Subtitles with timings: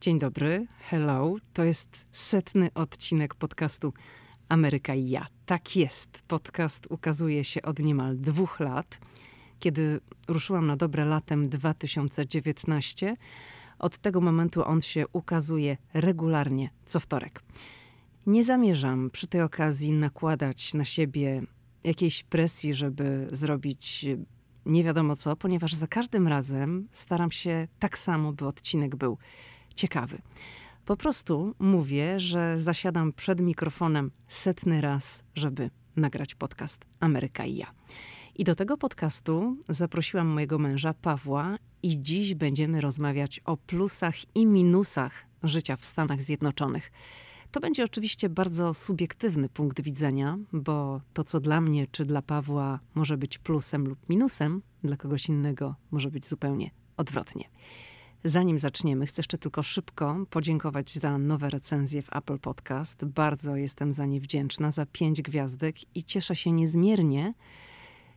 [0.00, 1.34] Dzień dobry, hello.
[1.52, 3.92] To jest setny odcinek podcastu
[4.48, 5.26] Ameryka i ja.
[5.46, 6.22] Tak jest.
[6.28, 8.98] Podcast ukazuje się od niemal dwóch lat.
[9.58, 13.16] Kiedy ruszyłam na dobre latem 2019,
[13.78, 17.42] od tego momentu on się ukazuje regularnie, co wtorek.
[18.26, 21.42] Nie zamierzam przy tej okazji nakładać na siebie
[21.84, 24.06] jakiejś presji, żeby zrobić
[24.66, 29.18] nie wiadomo co, ponieważ za każdym razem staram się tak samo, by odcinek był
[29.74, 30.18] ciekawy.
[30.84, 37.66] Po prostu mówię, że zasiadam przed mikrofonem setny raz, żeby nagrać podcast Ameryka i ja.
[38.36, 44.46] I do tego podcastu zaprosiłam mojego męża Pawła i dziś będziemy rozmawiać o plusach i
[44.46, 46.92] minusach życia w Stanach Zjednoczonych.
[47.50, 52.80] To będzie oczywiście bardzo subiektywny punkt widzenia, bo to, co dla mnie czy dla Pawła
[52.94, 57.44] może być plusem lub minusem, dla kogoś innego może być zupełnie odwrotnie.
[58.24, 63.04] Zanim zaczniemy, chcę jeszcze tylko szybko podziękować za nowe recenzje w Apple Podcast.
[63.04, 67.34] Bardzo jestem za nie wdzięczna, za pięć gwiazdek i cieszę się niezmiernie.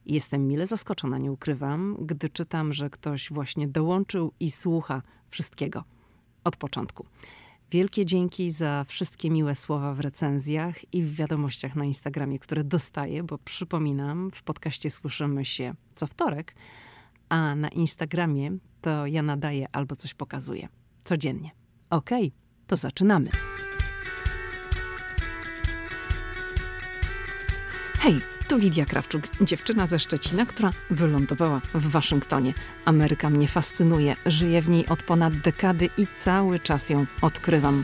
[0.05, 5.83] Jestem mile zaskoczona, nie ukrywam, gdy czytam, że ktoś właśnie dołączył i słucha wszystkiego
[6.43, 7.05] od początku.
[7.71, 13.23] Wielkie dzięki za wszystkie miłe słowa w recenzjach i w wiadomościach na Instagramie, które dostaję,
[13.23, 16.55] bo przypominam, w podcaście słyszymy się co wtorek,
[17.29, 20.67] a na Instagramie to ja nadaję albo coś pokazuję.
[21.03, 21.51] Codziennie.
[21.89, 22.31] Okay,
[22.67, 23.29] to zaczynamy.
[27.99, 32.53] Hej, tu Lidia Krawczuk, dziewczyna ze Szczecina, która wylądowała w Waszyngtonie.
[32.85, 37.83] Ameryka mnie fascynuje, żyję w niej od ponad dekady i cały czas ją odkrywam.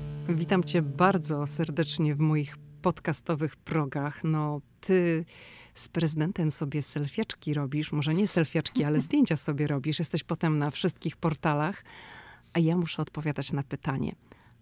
[0.35, 4.23] witam cię bardzo serdecznie w moich podcastowych progach.
[4.23, 5.25] No, ty
[5.73, 10.71] z prezydentem sobie selfieczki robisz, może nie selfieczki, ale zdjęcia sobie robisz, jesteś potem na
[10.71, 11.83] wszystkich portalach,
[12.53, 14.15] a ja muszę odpowiadać na pytanie,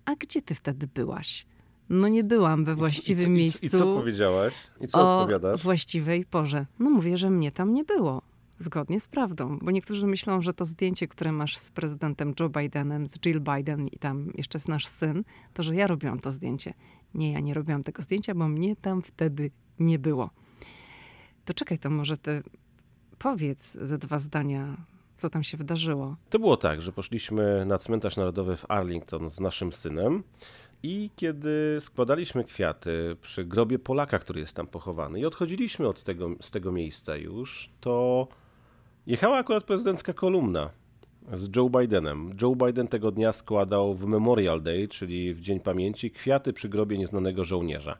[0.06, 1.46] a gdzie ty wtedy byłaś?
[1.90, 3.66] No nie byłam we właściwym I co, miejscu.
[3.66, 4.54] I co powiedziałaś?
[4.82, 5.64] I co o odpowiadasz?
[5.64, 6.66] właściwej porze.
[6.80, 8.22] No mówię, że mnie tam nie było.
[8.60, 13.08] Zgodnie z prawdą, bo niektórzy myślą, że to zdjęcie, które masz z prezydentem Joe Bidenem,
[13.08, 16.74] z Jill Biden i tam jeszcze jest nasz syn, to że ja robiłam to zdjęcie.
[17.14, 20.30] Nie, ja nie robiłam tego zdjęcia, bo mnie tam wtedy nie było.
[21.46, 22.44] To czekaj, to może ty
[23.20, 24.78] powiedz ze dwa zdania,
[25.16, 26.16] co tam się wydarzyło.
[26.30, 30.24] To było tak, że poszliśmy na cmentarz narodowy w Arlington z naszym synem.
[30.84, 36.30] I kiedy składaliśmy kwiaty przy grobie Polaka, który jest tam pochowany, i odchodziliśmy od tego,
[36.42, 38.28] z tego miejsca już, to
[39.08, 40.70] jechała akurat prezydencka kolumna
[41.34, 42.36] z Joe Bidenem.
[42.42, 46.98] Joe Biden tego dnia składał w Memorial Day, czyli w Dzień Pamięci, kwiaty przy grobie
[46.98, 47.98] nieznanego żołnierza.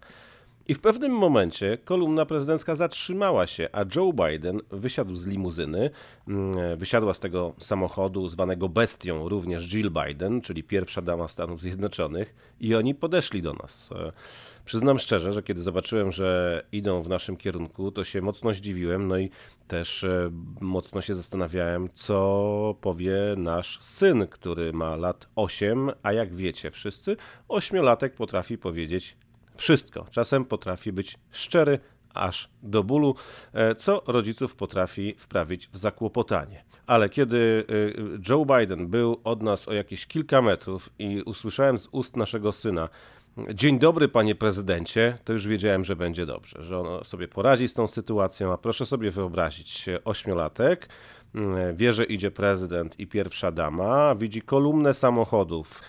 [0.70, 5.90] I w pewnym momencie kolumna prezydencka zatrzymała się, a Joe Biden wysiadł z limuzyny,
[6.28, 12.36] mm, wysiadła z tego samochodu zwanego bestią również Jill Biden, czyli pierwsza dama Stanów Zjednoczonych,
[12.60, 13.90] i oni podeszli do nas.
[13.92, 14.12] E,
[14.66, 19.18] przyznam szczerze, że kiedy zobaczyłem, że idą w naszym kierunku, to się mocno zdziwiłem, no
[19.18, 19.30] i
[19.68, 20.32] też e,
[20.62, 27.18] mocno się zastanawiałem, co powie nasz syn, który ma lat 8, a jak wiecie wszyscy,
[27.48, 29.18] ośmiolatek potrafi powiedzieć
[29.60, 30.06] wszystko.
[30.12, 31.80] Czasem potrafi być szczery
[32.14, 33.16] aż do bólu,
[33.54, 36.64] e, co rodziców potrafi wprawić w zakłopotanie.
[36.88, 41.88] Ale kiedy e, Joe Biden był od nas o jakieś kilka metrów i usłyszałem z
[41.92, 42.90] ust naszego syna,
[43.54, 47.74] Dzień dobry, panie prezydencie, to już wiedziałem, że będzie dobrze, że on sobie poradzi z
[47.74, 50.90] tą sytuacją, a proszę sobie wyobrazić, ośmiolatek,
[51.74, 55.82] wie, że idzie prezydent i pierwsza dama, widzi kolumnę samochodów,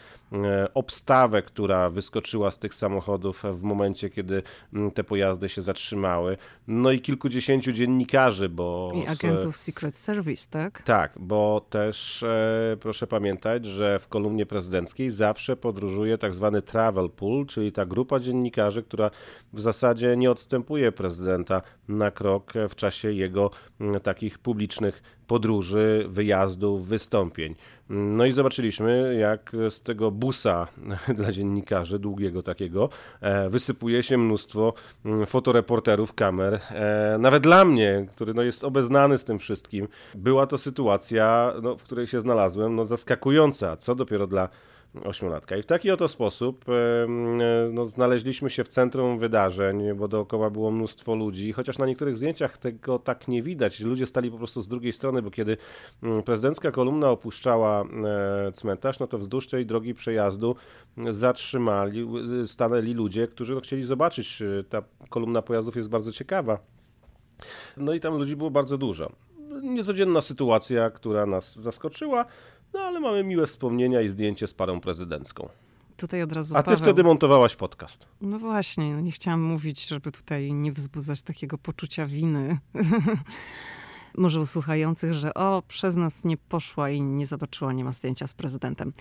[0.75, 4.43] obstawę, która wyskoczyła z tych samochodów w momencie, kiedy
[4.75, 6.37] mm, te pojazdy się zatrzymały.
[6.67, 8.93] No i kilkudziesięciu dziennikarzy, bo.
[8.94, 10.82] I agentów Secret Service, tak?
[10.82, 17.11] Tak, bo też e, proszę pamiętać, że w kolumnie prezydenckiej zawsze podróżuje tak zwany travel
[17.11, 19.11] pool, czyli ta grupa dziennikarzy, która
[19.53, 23.50] w zasadzie nie odstępuje prezydenta na krok w czasie jego
[23.81, 27.55] mm, takich publicznych podróży, wyjazdów, wystąpień.
[27.88, 30.67] No i zobaczyliśmy, jak z tego busa
[31.19, 32.88] dla dziennikarzy, długiego takiego,
[33.21, 34.75] e, wysypuje się mnóstwo
[35.05, 36.61] mm, fotoreporterów, kamer.
[36.71, 41.76] E, nawet dla mnie, który no jest obeznany z tym wszystkim, była to sytuacja, no,
[41.76, 43.76] w której się znalazłem, no, zaskakująca.
[43.76, 44.49] Co dopiero dla
[45.04, 45.56] ośmiolatka.
[45.56, 46.64] I w taki oto sposób
[47.72, 52.58] no, znaleźliśmy się w centrum wydarzeń, bo dookoła było mnóstwo ludzi, chociaż na niektórych zdjęciach
[52.58, 53.81] tego tak nie widać.
[53.81, 55.56] Ludzie stali po prostu z drugiej strony, bo kiedy
[56.02, 60.56] mm, prezydencka kolumna opuszczała e, cmentarz, no to wzdłuż tej drogi przejazdu
[61.10, 62.08] zatrzymali,
[62.46, 64.42] stanęli ludzie, którzy no, chcieli zobaczyć.
[64.42, 66.58] E, ta kolumna pojazdów jest bardzo ciekawa.
[67.76, 69.12] No i tam ludzi było bardzo dużo.
[69.62, 72.25] Niecodzienna sytuacja, która nas zaskoczyła,
[72.75, 75.49] no ale mamy miłe wspomnienia i zdjęcie z parą prezydencką.
[75.96, 76.78] Tutaj od razu A ty Paweł...
[76.78, 78.08] wtedy montowałaś podcast.
[78.20, 82.58] No właśnie, no nie chciałam mówić, żeby tutaj nie wzbudzać takiego poczucia winy.
[84.19, 88.26] Może u słuchających, że o, przez nas nie poszła i nie zobaczyła, nie ma zdjęcia
[88.26, 88.93] z prezydentem.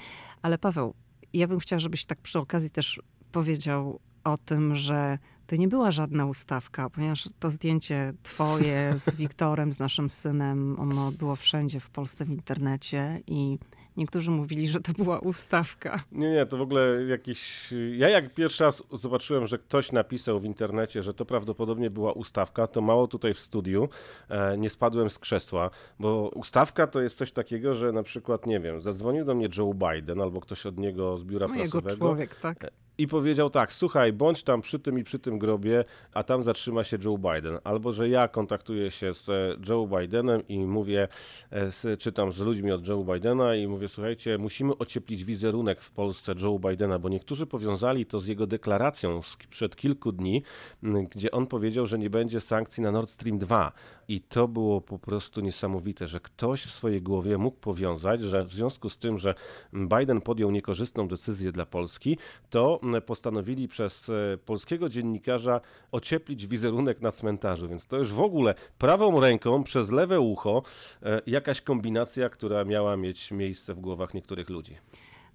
[0.41, 0.93] Ale Paweł,
[1.33, 3.01] ja bym chciała, żebyś tak przy okazji też
[3.31, 5.17] powiedział o tym, że
[5.49, 11.11] to nie była żadna ustawka, ponieważ to zdjęcie twoje z Wiktorem, z naszym synem, ono
[11.11, 13.57] było wszędzie w Polsce w internecie i
[13.97, 16.03] niektórzy mówili, że to była ustawka.
[16.11, 17.73] Nie, nie, to w ogóle jakiś...
[17.97, 22.67] Ja jak pierwszy raz zobaczyłem, że ktoś napisał w internecie, że to prawdopodobnie była ustawka,
[22.67, 23.89] to mało tutaj w studiu
[24.29, 25.69] e, nie spadłem z krzesła,
[25.99, 29.73] bo ustawka to jest coś takiego, że na przykład, nie wiem, zadzwonił do mnie Joe
[29.73, 31.89] Biden albo ktoś od niego z biura no, prasowego.
[31.89, 32.69] Jego człowiek, tak e,
[32.99, 36.83] i powiedział tak, słuchaj, bądź tam przy tym i przy tym grobie, a tam zatrzyma
[36.83, 37.59] się Joe Biden.
[37.63, 41.07] Albo, że ja kontaktuję się z e, Joe Bidenem i mówię,
[41.51, 46.33] e, czytam z ludźmi od Joe Bidena i mówię, słuchajcie, musimy ocieplić wizerunek w Polsce
[46.41, 50.43] Joe Bidena, bo niektórzy powiązali to z jego deklaracją sprzed kilku dni,
[50.83, 53.71] gdzie on powiedział, że nie będzie sankcji na Nord Stream 2.
[54.09, 58.53] I to było po prostu niesamowite, że ktoś w swojej głowie mógł powiązać, że w
[58.53, 59.35] związku z tym, że
[59.73, 62.17] Biden podjął niekorzystną decyzję dla Polski,
[62.49, 65.61] to postanowili przez e, polskiego dziennikarza
[65.91, 67.69] ocieplić wizerunek na cmentarzu.
[67.69, 70.63] Więc to już w ogóle prawą ręką przez lewe ucho
[71.03, 74.75] e, jakaś kombinacja, która miała mieć miejsce w głowach niektórych ludzi.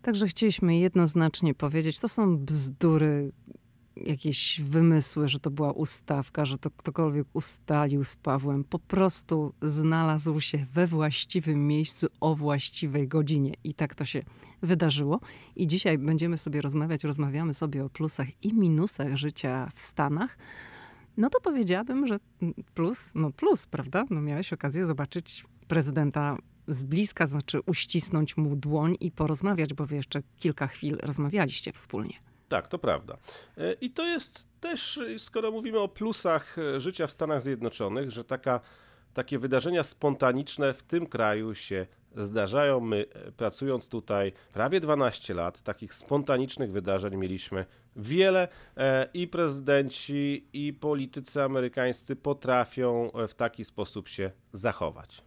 [0.05, 3.32] Także chcieliśmy jednoznacznie powiedzieć, to są bzdury,
[3.96, 8.64] jakieś wymysły, że to była ustawka, że to ktokolwiek ustalił z Pawłem.
[8.64, 13.52] Po prostu znalazł się we właściwym miejscu o właściwej godzinie.
[13.64, 14.23] I tak to się
[14.62, 15.20] wydarzyło.
[15.56, 20.38] I dzisiaj będziemy sobie rozmawiać, rozmawiamy sobie o plusach i minusach życia w Stanach.
[21.17, 22.19] No to powiedziałabym, że
[22.75, 24.05] plus, no plus, prawda?
[24.11, 26.37] No miałeś okazję zobaczyć prezydenta
[26.69, 32.24] z bliska, znaczy uścisnąć mu dłoń i porozmawiać, bo wy jeszcze kilka chwil rozmawialiście wspólnie.
[32.49, 33.17] Tak, to prawda.
[33.58, 38.25] E, I to jest też, skoro mówimy o plusach e, życia w Stanach Zjednoczonych, że
[38.25, 38.61] taka,
[39.14, 41.87] takie wydarzenia spontaniczne w tym kraju się
[42.17, 42.81] zdarzają.
[42.81, 48.49] My, e, pracując tutaj prawie 12 lat, takich spontanicznych wydarzeń mieliśmy wiele
[49.14, 55.23] i prezydenci, i politycy amerykańscy potrafią w taki sposób się zachować.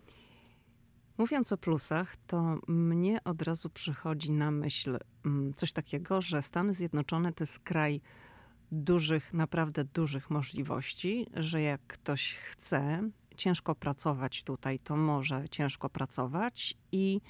[1.18, 6.74] Mówiąc o plusach, to mnie od razu przychodzi na myśl mm, coś takiego, że Stany
[6.74, 8.02] Zjednoczone to jest kraj
[8.72, 16.78] dużych, naprawdę dużych możliwości, że jak ktoś chce ciężko pracować tutaj, to może ciężko pracować
[16.92, 17.22] i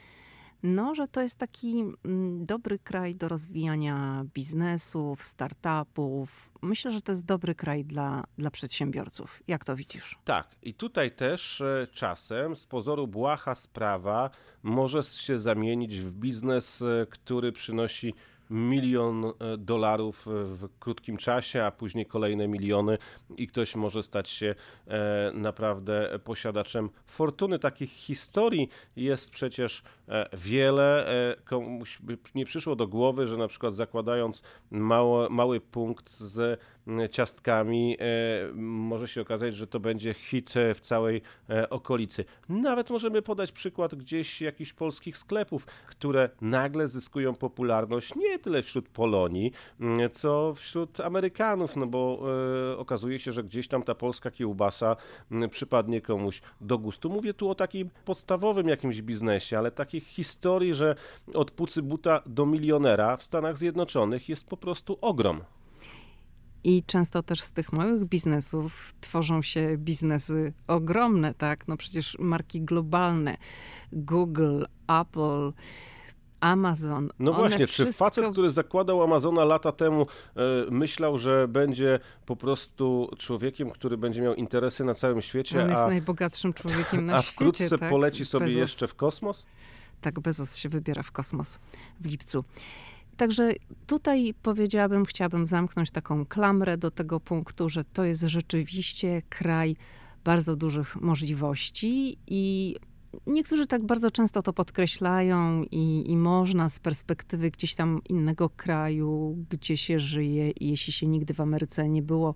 [0.64, 6.52] no, że to jest taki mm, dobry kraj do rozwijania biznesów, startupów.
[6.62, 9.44] Myślę, że to jest dobry kraj dla, dla przedsiębiorców.
[9.48, 10.20] Jak to widzisz?
[10.26, 14.30] Tak, i tutaj też e, czasem z pozoru błaha sprawa
[14.64, 18.14] może się zamienić w biznes, e, który przynosi
[18.50, 22.98] milion e, dolarów w krótkim czasie, a później kolejne miliony
[23.38, 24.56] i ktoś może stać się
[24.88, 27.60] e, naprawdę posiadaczem fortuny.
[27.60, 31.08] Takich historii jest przecież e, wiele.
[31.46, 32.00] Komuś
[32.36, 36.60] nie przyszło do głowy, że na przykład zakładając mało, mały punkt z
[37.12, 37.98] ciastkami
[38.54, 41.22] może się okazać, że to będzie hit w całej
[41.70, 42.26] okolicy.
[42.50, 48.90] Nawet możemy podać przykład gdzieś jakichś polskich sklepów, które nagle zyskują popularność nie tyle wśród
[48.90, 52.24] Polonii, mm, co wśród Amerykanów, no bo
[52.74, 54.96] e, okazuje się, że gdzieś tam ta polska kiełbasa
[55.32, 57.10] mm, przypadnie komuś do gustu.
[57.10, 60.96] Mówię tu o takim podstawowym jakimś biznesie, ale takich historii, że
[61.34, 65.42] od pucy buta do milionera w Stanach Zjednoczonych jest po prostu ogrom.
[66.68, 71.68] I często też z tych małych biznesów tworzą się biznesy ogromne, tak?
[71.68, 73.38] No przecież marki globalne,
[73.92, 74.64] Google,
[75.02, 75.54] Apple,
[76.40, 77.10] Amazon.
[77.20, 77.94] No właśnie, wszystko...
[77.94, 80.02] czy facet, który zakładał Amazona lata temu,
[80.36, 85.64] e, myślał, że będzie po prostu człowiekiem, który będzie miał interesy na całym świecie?
[85.64, 87.32] On jest a, najbogatszym człowiekiem na a świecie.
[87.32, 87.90] A wkrótce tak?
[87.90, 88.60] poleci sobie Bezos.
[88.60, 89.46] jeszcze w kosmos?
[90.02, 91.60] Tak, Bezos się wybiera w kosmos
[92.00, 92.44] w lipcu.
[93.18, 93.54] Także
[93.88, 99.76] tutaj powiedziałabym, chciałabym zamknąć taką klamrę do tego punktu, że to jest rzeczywiście kraj
[100.24, 102.76] bardzo dużych możliwości i
[103.28, 109.38] niektórzy tak bardzo często to podkreślają i, i można z perspektywy gdzieś tam innego kraju,
[109.50, 112.36] gdzie się żyje i jeśli się nigdy w Ameryce nie było,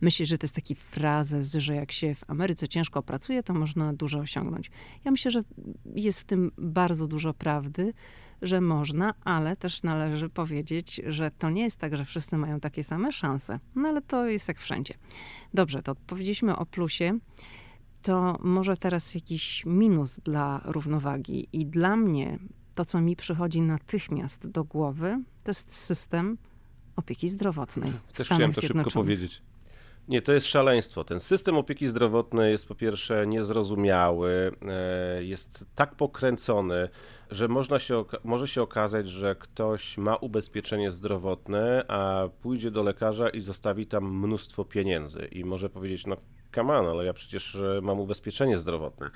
[0.00, 3.92] myśleć, że to jest taki frazes, że jak się w Ameryce ciężko pracuje, to można
[3.92, 4.70] dużo osiągnąć.
[5.04, 5.42] Ja myślę, że
[5.94, 7.92] jest w tym bardzo dużo prawdy,
[8.42, 12.84] że można, ale też należy powiedzieć, że to nie jest tak, że wszyscy mają takie
[12.84, 13.60] same szanse.
[13.74, 14.94] No ale to jest jak wszędzie.
[15.54, 17.18] Dobrze, to powiedzieliśmy o plusie.
[18.02, 21.48] To może teraz jakiś minus dla równowagi.
[21.52, 22.38] I dla mnie
[22.74, 26.38] to, co mi przychodzi natychmiast do głowy, to jest system
[26.96, 27.92] opieki zdrowotnej.
[28.14, 29.42] Też chciałem to szybko powiedzieć.
[30.08, 31.04] Nie, to jest szaleństwo.
[31.04, 36.88] Ten system opieki zdrowotnej jest po pierwsze niezrozumiały, e, jest tak pokręcony,
[37.30, 43.28] że można się, może się okazać, że ktoś ma ubezpieczenie zdrowotne, a pójdzie do lekarza
[43.28, 46.16] i zostawi tam mnóstwo pieniędzy i może powiedzieć, no
[46.62, 49.10] on, ale ja przecież e, mam ubezpieczenie zdrowotne.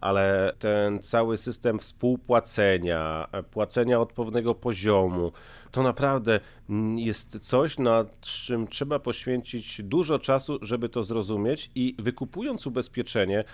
[0.00, 5.32] Ale ten cały system współpłacenia, e, płacenia od pewnego poziomu,
[5.70, 6.40] to naprawdę
[6.96, 13.44] jest coś, nad czym trzeba poświęcić dużo czasu, żeby to zrozumieć i wykupując ubezpieczenie,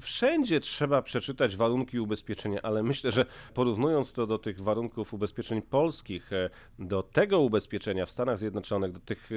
[0.00, 6.32] wszędzie trzeba przeczytać warunki ubezpieczenia, ale myślę, że porównując to do tych warunków ubezpieczeń polskich,
[6.32, 9.30] e, do tego ubezpieczenia w Stanach Zjednoczonych, do tych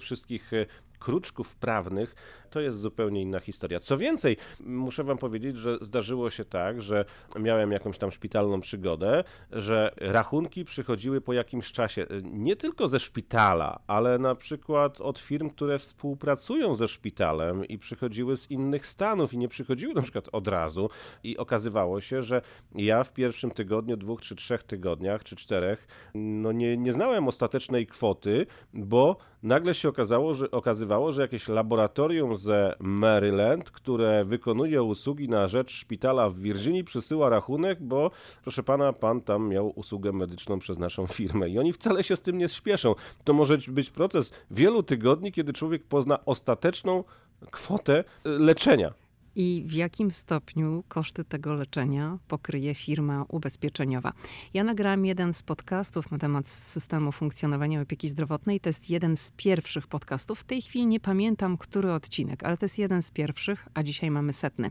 [0.00, 0.52] wszystkich
[0.98, 2.14] kruczków prawnych,
[2.50, 3.80] to jest zupełnie inna historia.
[3.80, 7.04] Co więcej, muszę wam powiedzieć, że zdarzyło się tak, że
[7.38, 13.80] miałem jakąś tam szpitalną przygodę, że rachunki przychodziły po jakimś czasie, nie tylko ze szpitala,
[13.86, 19.38] ale na przykład od firm, które współpracują ze szpitalem i przychodziły z innych stanów i
[19.38, 20.90] nie przychodziły na przykład od razu
[21.24, 22.42] i okazywało się, że
[22.74, 27.86] ja w pierwszym tygodniu, dwóch czy trzech tygodniach, czy czterech, no nie, nie znałem ostatecznej
[27.86, 35.28] kwoty, bo nagle się okazało, że, okazywało, że jakieś laboratorium ze Maryland, które wykonuje usługi
[35.28, 38.10] na rzecz szpitala w Virginii, przysyła rachunek, bo
[38.42, 41.50] proszę pana, pan tam miał usługę medyczną przez naszą firmę.
[41.58, 42.94] Oni wcale się z tym nie śpieszą.
[43.24, 47.04] To może być proces wielu tygodni, kiedy człowiek pozna ostateczną
[47.50, 48.94] kwotę leczenia
[49.36, 54.12] i w jakim stopniu koszty tego leczenia pokryje firma ubezpieczeniowa.
[54.54, 58.60] Ja nagrałam jeden z podcastów na temat systemu funkcjonowania opieki zdrowotnej.
[58.60, 60.40] To jest jeden z pierwszych podcastów.
[60.40, 64.10] W tej chwili nie pamiętam, który odcinek, ale to jest jeden z pierwszych, a dzisiaj
[64.10, 64.70] mamy setny.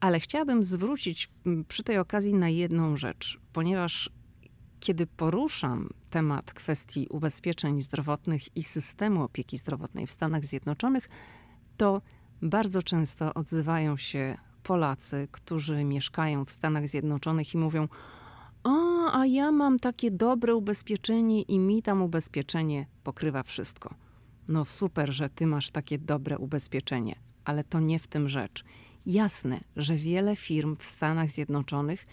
[0.00, 1.30] Ale chciałabym zwrócić
[1.68, 4.10] przy tej okazji na jedną rzecz, ponieważ
[4.80, 11.08] kiedy poruszam temat kwestii ubezpieczeń zdrowotnych i systemu opieki zdrowotnej w Stanach Zjednoczonych,
[11.76, 12.02] to
[12.42, 17.88] bardzo często odzywają się Polacy, którzy mieszkają w Stanach Zjednoczonych i mówią:
[18.64, 23.94] O, a ja mam takie dobre ubezpieczenie i mi tam ubezpieczenie pokrywa wszystko.
[24.48, 28.64] No super, że ty masz takie dobre ubezpieczenie, ale to nie w tym rzecz.
[29.06, 32.06] Jasne, że wiele firm w Stanach Zjednoczonych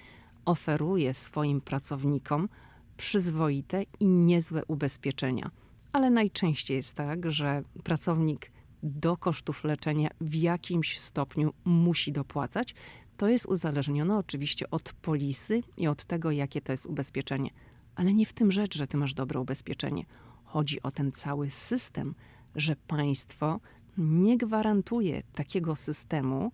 [0.46, 2.50] oferuje swoim pracownikom
[2.98, 5.52] przyzwoite i niezłe ubezpieczenia,
[5.92, 8.52] ale najczęściej jest tak, że pracownik
[8.84, 12.75] do kosztów leczenia w jakimś stopniu musi dopłacać.
[13.18, 17.50] To jest uzależnione oczywiście od polisy i od tego, jakie to jest ubezpieczenie.
[17.96, 20.06] Ale nie w tym rzecz, że ty masz dobre ubezpieczenie.
[20.44, 22.16] Chodzi o ten cały system,
[22.56, 23.60] że państwo
[23.98, 26.52] nie gwarantuje takiego systemu,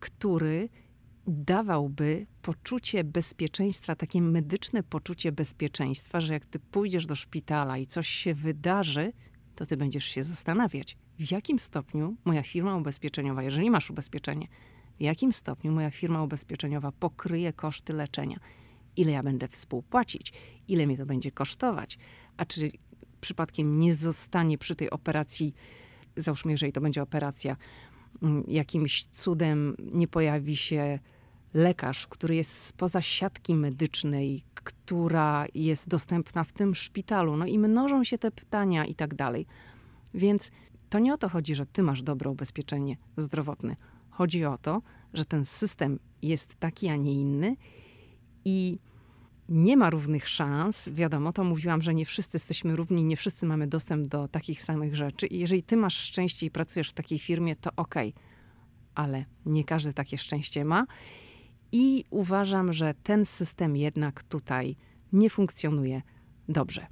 [0.00, 0.68] który
[1.26, 8.08] dawałby poczucie bezpieczeństwa, takie medyczne poczucie bezpieczeństwa, że jak ty pójdziesz do szpitala i coś
[8.08, 9.12] się wydarzy,
[9.54, 14.48] to ty będziesz się zastanawiać, w jakim stopniu moja firma ubezpieczeniowa, jeżeli masz ubezpieczenie,
[14.98, 18.40] w jakim stopniu moja firma ubezpieczeniowa pokryje koszty leczenia,
[18.96, 20.32] ile ja będę współpłacić,
[20.68, 21.98] ile mnie to będzie kosztować,
[22.36, 22.70] a czy
[23.20, 25.54] przypadkiem nie zostanie przy tej operacji,
[26.16, 27.56] załóżmy, jeżeli to będzie operacja,
[28.22, 30.98] mm, jakimś cudem nie pojawi się
[31.56, 37.36] lekarz, który jest spoza siatki medycznej, która jest dostępna w tym szpitalu.
[37.36, 39.46] No i mnożą się te pytania i tak dalej.
[40.14, 40.50] Więc
[40.88, 43.76] to nie o to chodzi, że ty masz dobre ubezpieczenie zdrowotne.
[44.10, 44.82] Chodzi o to,
[45.14, 47.56] że ten system jest taki, a nie inny
[48.44, 48.78] i
[49.48, 50.88] nie ma równych szans.
[50.88, 54.96] Wiadomo, to mówiłam, że nie wszyscy jesteśmy równi, nie wszyscy mamy dostęp do takich samych
[54.96, 55.26] rzeczy.
[55.26, 58.22] I jeżeli ty masz szczęście i pracujesz w takiej firmie, to okej, okay.
[58.94, 60.86] ale nie każdy takie szczęście ma.
[61.72, 64.76] I uważam, że ten system jednak tutaj
[65.12, 66.02] nie funkcjonuje
[66.48, 66.86] dobrze.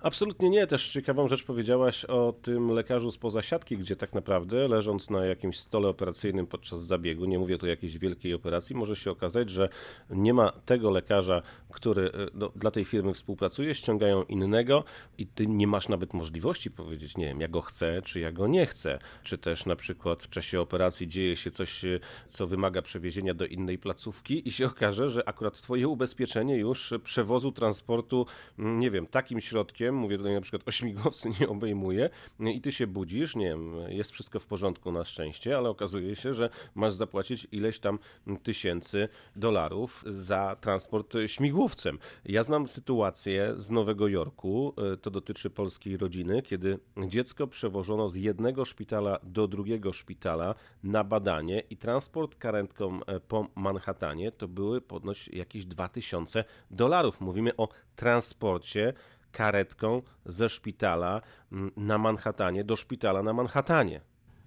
[0.00, 0.66] Absolutnie nie.
[0.66, 5.58] Też ciekawą rzecz powiedziałaś o tym lekarzu spoza siatki, gdzie tak naprawdę leżąc na jakimś
[5.58, 9.68] stole operacyjnym podczas zabiegu, nie mówię tu o jakiejś wielkiej operacji, może się okazać, że
[10.10, 14.84] nie ma tego lekarza, który e, no, dla tej firmy współpracuje, ściągają innego
[15.18, 18.46] i ty nie masz nawet możliwości powiedzieć, nie wiem, ja go chcę, czy ja go
[18.46, 18.98] nie chcę.
[19.22, 23.46] Czy też na przykład w czasie operacji dzieje się coś, e, co wymaga przewiezienia do
[23.46, 28.26] innej placówki i się okaże, że akurat twoje ubezpieczenie już przewozu, transportu,
[28.58, 32.72] mm, nie wiem, takim środkiem, mówię tutaj na przykład o śmigłowcu, nie obejmuje i ty
[32.72, 36.94] się budzisz, nie wiem, jest wszystko w porządku na szczęście, ale okazuje się, że masz
[36.94, 37.98] zapłacić ileś tam
[38.42, 41.98] tysięcy dolarów za transport śmigłowcem.
[42.24, 48.14] Ja znam sytuację z Nowego Jorku, e, to dotyczy polskiej rodziny, kiedy dziecko przewożono z
[48.14, 54.80] jednego szpitala do drugiego szpitala na badanie i transport karetką e, po Manhattanie to były
[54.80, 57.20] podnoś jakieś 2000 dolarów.
[57.20, 58.92] Mówimy o transporcie
[59.36, 61.20] karetką ze szpitala
[61.52, 64.00] mm, na Manhattanie do szpitala na Manhattanie.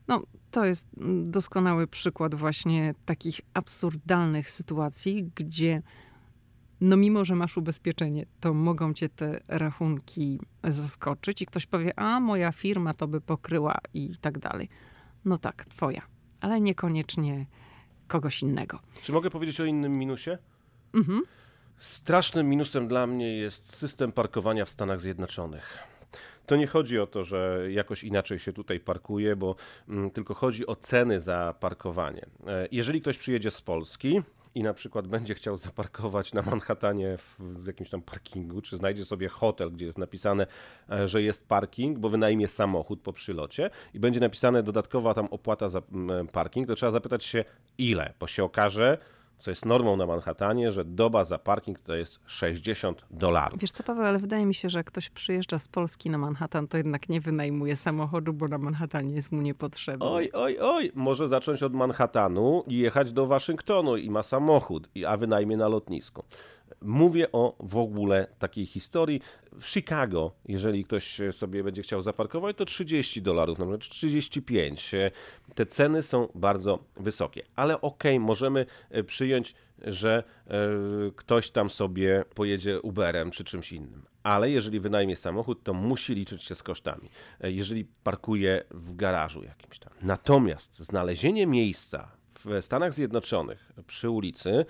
[0.08, 0.88] No, to jest
[1.24, 5.82] doskonały przykład właśnie takich absurdalnych sytuacji, gdzie
[6.82, 12.20] no mimo, że masz ubezpieczenie, to mogą cię te rachunki zaskoczyć i ktoś powie, a
[12.20, 14.70] moja firma to by pokryła i tak dalej.
[15.26, 16.02] No tak, twoja,
[16.42, 17.46] ale niekoniecznie
[18.08, 18.80] kogoś innego.
[19.02, 20.38] Czy mogę powiedzieć o innym minusie?
[20.94, 21.22] Mhm.
[21.80, 25.78] Strasznym minusem dla mnie jest system parkowania w Stanach Zjednoczonych.
[26.46, 29.56] To nie chodzi o to, że jakoś inaczej się tutaj parkuje, bo
[29.90, 32.26] mm, tylko chodzi o ceny za parkowanie.
[32.48, 34.22] E, jeżeli ktoś przyjedzie z Polski,
[34.56, 39.28] i na przykład będzie chciał zaparkować na Manhattanie w jakimś tam parkingu, czy znajdzie sobie
[39.28, 40.48] hotel, gdzie jest napisane,
[40.90, 45.70] e, że jest parking, bo wynajmie samochód po przylocie i będzie napisane dodatkowa tam opłata
[45.70, 45.82] za
[46.32, 47.46] parking, to trzeba zapytać się
[47.78, 48.98] ile, bo się okaże,
[49.40, 53.60] co jest normą na Manhattanie, że doba za parking to jest 60 dolarów.
[53.60, 56.68] Wiesz co, Paweł, ale wydaje mi się, że jak ktoś przyjeżdża z Polski na Manhattan,
[56.68, 60.06] to jednak nie wynajmuje samochodu, bo na Manhattanie jest mu niepotrzebny.
[60.06, 65.18] Oj, oj, oj, może zacząć od Manhattanu i jechać do Waszyngtonu i ma samochód, a
[65.18, 66.24] wynajmie na lotnisku.
[66.82, 69.22] Mówię o w ogóle takiej historii.
[69.60, 74.92] W Chicago, jeżeli ktoś sobie będzie chciał zaparkować, to 30 dolarów, nawet 35.
[75.56, 80.52] Te ceny są bardzo wysokie, ale okej, okay, możemy e, przyjąć, że e,
[81.16, 84.02] ktoś tam sobie pojedzie Uberem czy czymś innym.
[84.24, 87.10] Ale jeżeli wynajmie samochód, to musi liczyć się z kosztami.
[87.42, 89.94] E, jeżeli parkuje w garażu jakimś tam.
[90.02, 92.12] Natomiast znalezienie miejsca
[92.46, 94.66] w Stanach Zjednoczonych przy ulicy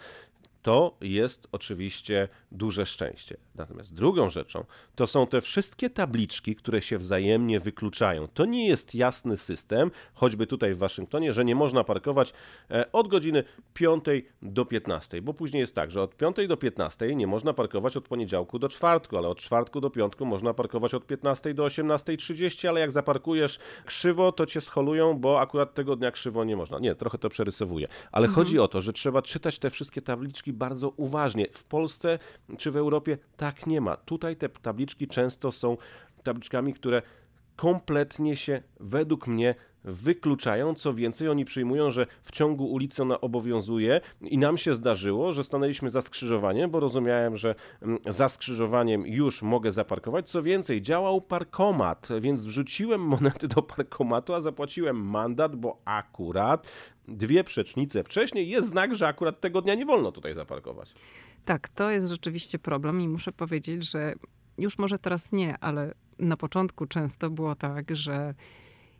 [0.61, 3.37] to jest oczywiście duże szczęście.
[3.55, 8.27] Natomiast drugą rzeczą to są te wszystkie tabliczki, które się wzajemnie wykluczają.
[8.27, 12.33] To nie jest jasny system, choćby tutaj w Waszyngtonie, że nie można parkować
[12.71, 13.43] e, od godziny
[13.73, 14.03] 5
[14.41, 18.07] do 15, bo później jest tak, że od 5 do 15 nie można parkować od
[18.07, 22.79] poniedziałku do czwartku, ale od czwartku do piątku można parkować od 15 do 18.30, ale
[22.79, 26.79] jak zaparkujesz krzywo, to cię scholują, bo akurat tego dnia krzywo nie można.
[26.79, 28.45] Nie, trochę to przerysowuję, ale mhm.
[28.45, 31.47] chodzi o to, że trzeba czytać te wszystkie tabliczki bardzo uważnie.
[31.51, 32.19] W Polsce
[32.57, 33.97] czy w Europie tak nie ma.
[33.97, 35.77] Tutaj te tabliczki często są
[36.23, 37.01] tabliczkami, które
[37.55, 40.75] kompletnie się według mnie wykluczają.
[40.75, 45.43] Co więcej, oni przyjmują, że w ciągu ulicy ona obowiązuje i nam się zdarzyło, że
[45.43, 50.29] stanęliśmy za skrzyżowaniem, bo rozumiałem, że mm, za skrzyżowaniem już mogę zaparkować.
[50.29, 56.67] Co więcej, działał parkomat, więc wrzuciłem monety do parkomatu, a zapłaciłem mandat, bo akurat
[57.07, 60.93] dwie przecznice wcześniej jest znak, że akurat tego dnia nie wolno tutaj zaparkować.
[61.45, 64.13] Tak, to jest rzeczywiście problem i muszę powiedzieć, że
[64.57, 68.33] już może teraz nie, ale na początku często było tak, że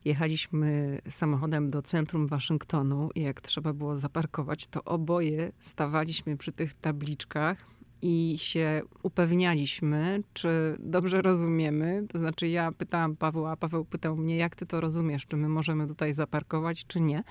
[0.05, 6.73] jechaliśmy samochodem do centrum Waszyngtonu i jak trzeba było zaparkować, to oboje stawaliśmy przy tych
[6.73, 7.57] tabliczkach
[8.01, 12.05] i się upewnialiśmy, czy dobrze rozumiemy.
[12.09, 15.49] To znaczy, ja pytałam Pawła, a Paweł pytał mnie, jak ty to rozumiesz, czy my
[15.49, 17.23] możemy tutaj zaparkować, czy nie.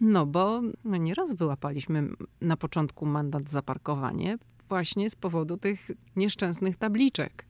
[0.00, 2.08] No bo no nieraz wyłapaliśmy
[2.40, 7.44] na początku mandat za parkowanie właśnie z powodu tych nieszczęsnych tabliczek.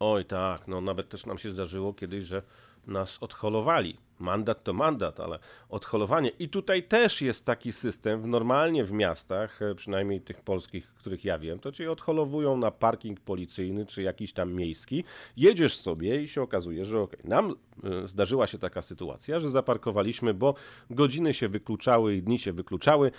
[0.00, 2.42] Oj tak, no nawet też nam się zdarzyło kiedyś, że
[2.86, 3.96] nas odholowali.
[4.20, 6.28] Mandat to mandat, ale odholowanie.
[6.28, 11.38] I tutaj też jest taki system, normalnie w miastach, e, przynajmniej tych polskich, których ja
[11.38, 15.04] wiem, to cię odholowują na parking policyjny czy jakiś tam miejski.
[15.36, 17.00] Jedziesz sobie i się okazuje, że.
[17.00, 17.20] Okay.
[17.24, 17.54] Nam
[17.84, 20.54] e, zdarzyła się taka sytuacja, że zaparkowaliśmy, bo
[20.90, 23.10] godziny się wykluczały i dni się wykluczały.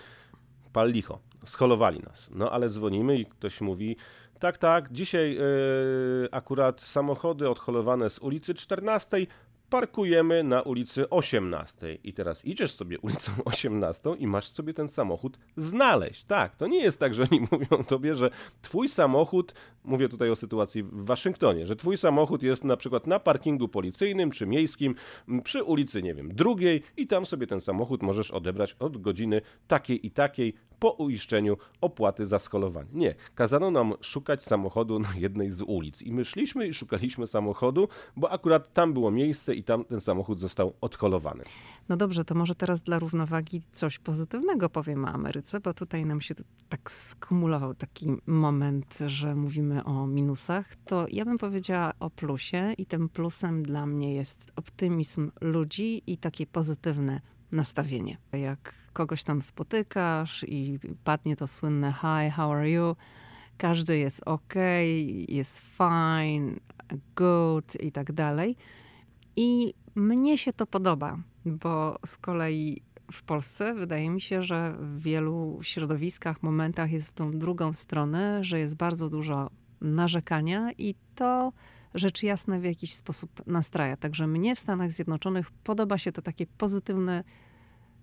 [0.73, 2.29] Pal licho, scholowali nas.
[2.33, 3.95] No ale dzwonimy i ktoś mówi,
[4.39, 9.17] tak, tak, dzisiaj yy, akurat samochody odholowane z ulicy 14
[9.69, 15.39] parkujemy na ulicy 18 i teraz idziesz sobie ulicą 18 i masz sobie ten samochód
[15.57, 16.23] znaleźć.
[16.23, 18.29] Tak, to nie jest tak, że oni mówią tobie, że
[18.61, 19.53] twój samochód,
[19.83, 24.31] mówię tutaj o sytuacji w Waszyngtonie, że twój samochód jest na przykład na parkingu policyjnym
[24.31, 24.95] czy miejskim
[25.43, 30.07] przy ulicy, nie wiem, drugiej i tam sobie ten samochód możesz odebrać od godziny takiej
[30.07, 32.89] i takiej po uiszczeniu opłaty za skolowanie.
[32.93, 37.87] Nie, kazano nam szukać samochodu na jednej z ulic i my szliśmy i szukaliśmy samochodu,
[38.15, 41.43] bo akurat tam było miejsce i tam ten samochód został odholowany.
[41.89, 46.21] No dobrze, to może teraz dla równowagi coś pozytywnego powiem o Ameryce, bo tutaj nam
[46.21, 46.35] się
[46.69, 50.75] tak skumulował taki moment, że mówimy o minusach.
[50.85, 56.17] To ja bym powiedziała o plusie i tym plusem dla mnie jest optymizm ludzi i
[56.17, 58.17] takie pozytywne nastawienie.
[58.33, 62.95] Jak kogoś tam spotykasz i padnie to słynne hi, how are you?
[63.57, 64.53] Każdy jest ok,
[65.29, 66.59] jest fine,
[67.15, 68.55] good i tak dalej.
[69.35, 72.81] I mnie się to podoba, bo z kolei
[73.11, 78.43] w Polsce wydaje mi się, że w wielu środowiskach, momentach jest w tą drugą stronę,
[78.43, 79.49] że jest bardzo dużo
[79.81, 81.53] narzekania i to
[81.93, 83.97] rzecz jasna w jakiś sposób nastraja.
[83.97, 87.23] Także mnie w Stanach Zjednoczonych podoba się to takie pozytywne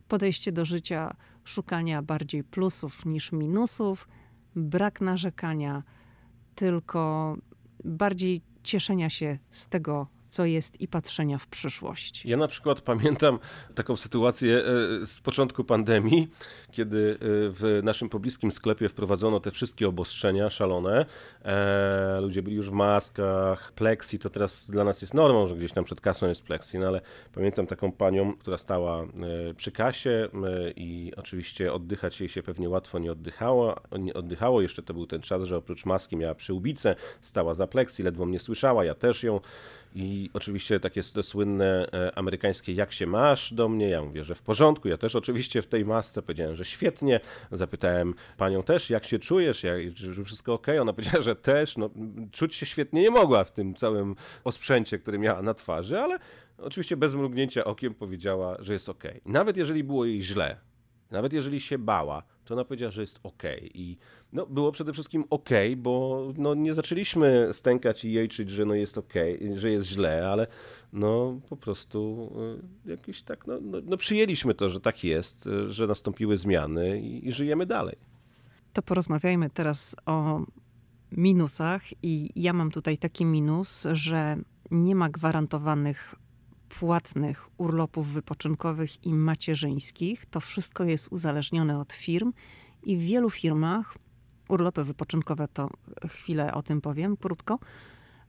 [0.09, 4.09] podejście do życia, szukania bardziej plusów niż minusów,
[4.57, 5.83] brak narzekania,
[6.55, 7.37] tylko
[7.85, 12.27] bardziej cieszenia się z tego, co jest i patrzenia w przyszłość.
[12.27, 13.39] Ja na przykład pamiętam
[13.75, 14.63] taką sytuację e,
[15.07, 16.29] z początku pandemii,
[16.71, 17.17] kiedy e,
[17.51, 21.07] w naszym pobliskim sklepie wprowadzono te wszystkie obostrzenia szalone.
[21.45, 25.73] E, ludzie byli już w maskach, plexi, to teraz dla nas jest normą, że gdzieś
[25.73, 27.01] tam przed kasą jest plexi, no ale
[27.35, 29.07] pamiętam taką panią, która stała
[29.57, 30.29] przy kasie
[30.77, 34.63] i oczywiście oddychać jej się pewnie łatwo nie oddychało, nie oddychało.
[34.63, 38.41] Jeszcze to był ten czas, że oprócz maski miała przyłbicę, stała za plexi, ledwo mnie
[38.41, 39.41] słyszała, ja też ją
[39.97, 44.35] i oczywiście takie to słynne e, amerykańskie jak się masz do mnie, ja mówię, że
[44.35, 46.23] w porządku, ja też oczywiście w tej masce.
[46.23, 47.21] Powiedziałem, że świetnie,
[47.53, 51.91] zapytałem panią też, jak się czujesz, jak, że wszystko ok, ona powiedziała, że też, no
[52.33, 53.03] czuć się świetnie.
[53.03, 56.19] Nie mogła w tym całym osprzęcie, który miała na twarzy, ale
[56.59, 59.05] oczywiście bez mrugnięcia okiem powiedziała, że jest ok.
[59.25, 60.57] Nawet jeżeli było jej źle,
[61.11, 63.43] nawet jeżeli się bała, to ona powiedziała, że jest ok.
[63.75, 63.97] I
[64.33, 68.99] no, było przede wszystkim ok, bo no, nie zaczęliśmy stękać i jejczyć, że no, jest
[68.99, 69.15] ok,
[69.55, 70.47] że jest źle, ale
[70.93, 72.31] no, po prostu
[72.87, 77.29] y, jakiś tak, no, no, no, przyjęliśmy to, że tak jest, że nastąpiły zmiany i,
[77.29, 77.97] i żyjemy dalej.
[78.73, 80.41] To porozmawiajmy teraz o
[81.13, 84.37] minusach i ja mam tutaj taki minus, że
[84.71, 86.15] nie ma gwarantowanych
[86.69, 90.27] płatnych urlopów wypoczynkowych i macierzyńskich.
[90.27, 92.33] To wszystko jest uzależnione od firm
[92.83, 93.97] i w wielu firmach
[94.49, 95.71] urlopy wypoczynkowe to
[96.09, 97.59] chwilę o tym powiem krótko.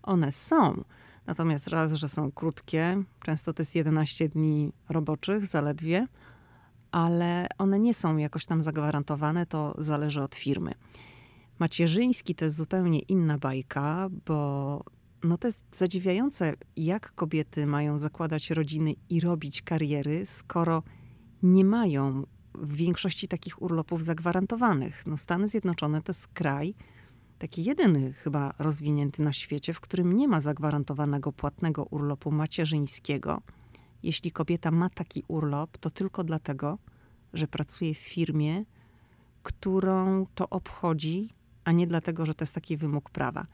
[0.04, 0.84] One są.
[1.26, 6.08] Natomiast raz, że są krótkie, często to jest 11 dni roboczych zaledwie,
[6.92, 10.72] ale one nie są jakoś tam zagwarantowane, to zależy od firmy.
[11.60, 14.84] Macierzyński to jest zupełnie inna bajka, bo
[15.28, 20.84] no to jest zadziwiające, jak kobiety mają zakładać rodziny i robić kariery, skoro
[21.44, 25.04] nie mają w większości takich urlopów zagwarantowanych.
[25.06, 26.74] No Stany Zjednoczone to jest kraj,
[27.40, 33.42] taki jedyny chyba rozwinięty na świecie, w którym nie ma zagwarantowanego płatnego urlopu macierzyńskiego.
[34.04, 36.78] Jeśli kobieta ma taki urlop, to tylko dlatego,
[37.34, 38.66] że pracuje w firmie,
[39.44, 41.30] którą to obchodzi,
[41.64, 43.48] a nie dlatego, że to jest taki wymóg prawa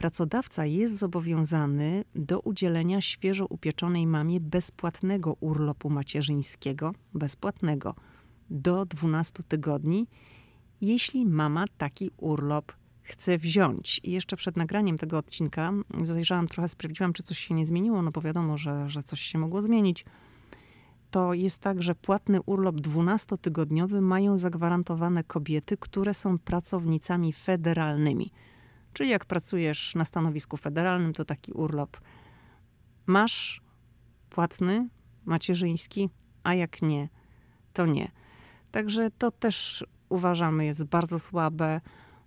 [0.00, 7.94] pracodawca jest zobowiązany do udzielenia świeżo upieczonej mamie bezpłatnego urlopu macierzyńskiego, bezpłatnego,
[8.50, 10.06] do 12 tygodni,
[10.80, 14.00] jeśli mama taki urlop chce wziąć.
[14.04, 18.10] I jeszcze przed nagraniem tego odcinka zajrzałam trochę, sprawdziłam, czy coś się nie zmieniło, no
[18.10, 20.04] bo wiadomo, że, że coś się mogło zmienić.
[21.10, 28.32] To jest tak, że płatny urlop 12-tygodniowy mają zagwarantowane kobiety, które są pracownicami federalnymi.
[28.92, 31.96] Czyli jak pracujesz na stanowisku federalnym, to taki urlop
[33.06, 33.60] masz
[34.30, 34.88] płatny,
[35.24, 36.08] macierzyński,
[36.42, 37.08] a jak nie,
[37.72, 38.10] to nie.
[38.70, 41.80] Także to też uważamy jest bardzo słabe,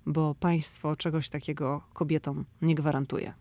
[0.06, 3.34] bo państwo czegoś takiego kobietom nie gwarantuje.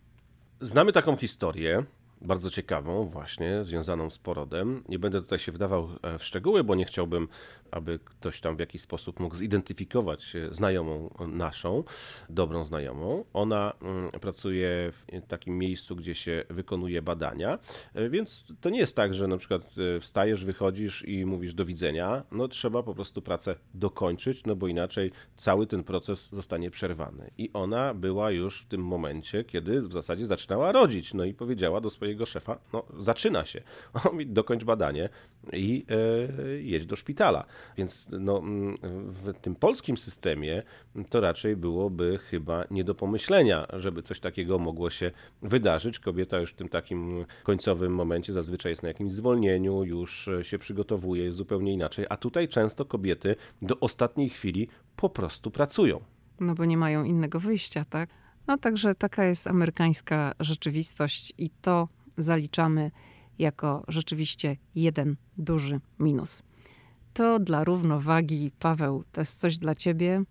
[0.60, 1.84] Znamy taką historię,
[2.20, 4.84] bardzo ciekawą, właśnie związaną z porodem.
[4.88, 7.28] Nie będę tutaj się wdawał e, w szczegóły, bo nie chciałbym,
[7.72, 11.84] aby ktoś tam w jakiś sposób mógł zidentyfikować znajomą naszą,
[12.28, 13.24] dobrą znajomą.
[13.32, 17.58] Ona mm, pracuje w takim miejscu, gdzie się wykonuje badania,
[17.94, 21.64] e, więc to nie jest tak, że na przykład e, wstajesz, wychodzisz i mówisz do
[21.64, 22.22] widzenia.
[22.32, 27.30] No trzeba po prostu pracę dokończyć, no bo inaczej cały ten proces zostanie przerwany.
[27.38, 31.80] I ona była już w tym momencie, kiedy w zasadzie zaczynała rodzić, no i powiedziała
[31.80, 33.62] do swojego szefa, no zaczyna się.
[34.26, 35.08] Dokończ badanie
[35.52, 37.44] i e, jedź do szpitala.
[37.76, 40.62] Więc no, mm, w tym polskim systemie
[41.08, 45.10] to raczej byłoby chyba nie do pomyślenia, żeby coś takiego mogło się
[45.42, 45.98] wydarzyć.
[45.98, 51.24] Kobieta już w tym takim końcowym momencie zazwyczaj jest na jakimś zwolnieniu, już się przygotowuje,
[51.24, 52.06] jest zupełnie inaczej.
[52.08, 56.00] A tutaj często kobiety do ostatniej chwili po prostu pracują.
[56.40, 58.10] No bo nie mają innego wyjścia, tak?
[58.46, 62.90] No także taka jest amerykańska rzeczywistość i to zaliczamy
[63.38, 66.42] jako rzeczywiście jeden duży minus.
[67.14, 70.22] To dla równowagi, Paweł, to jest coś dla ciebie,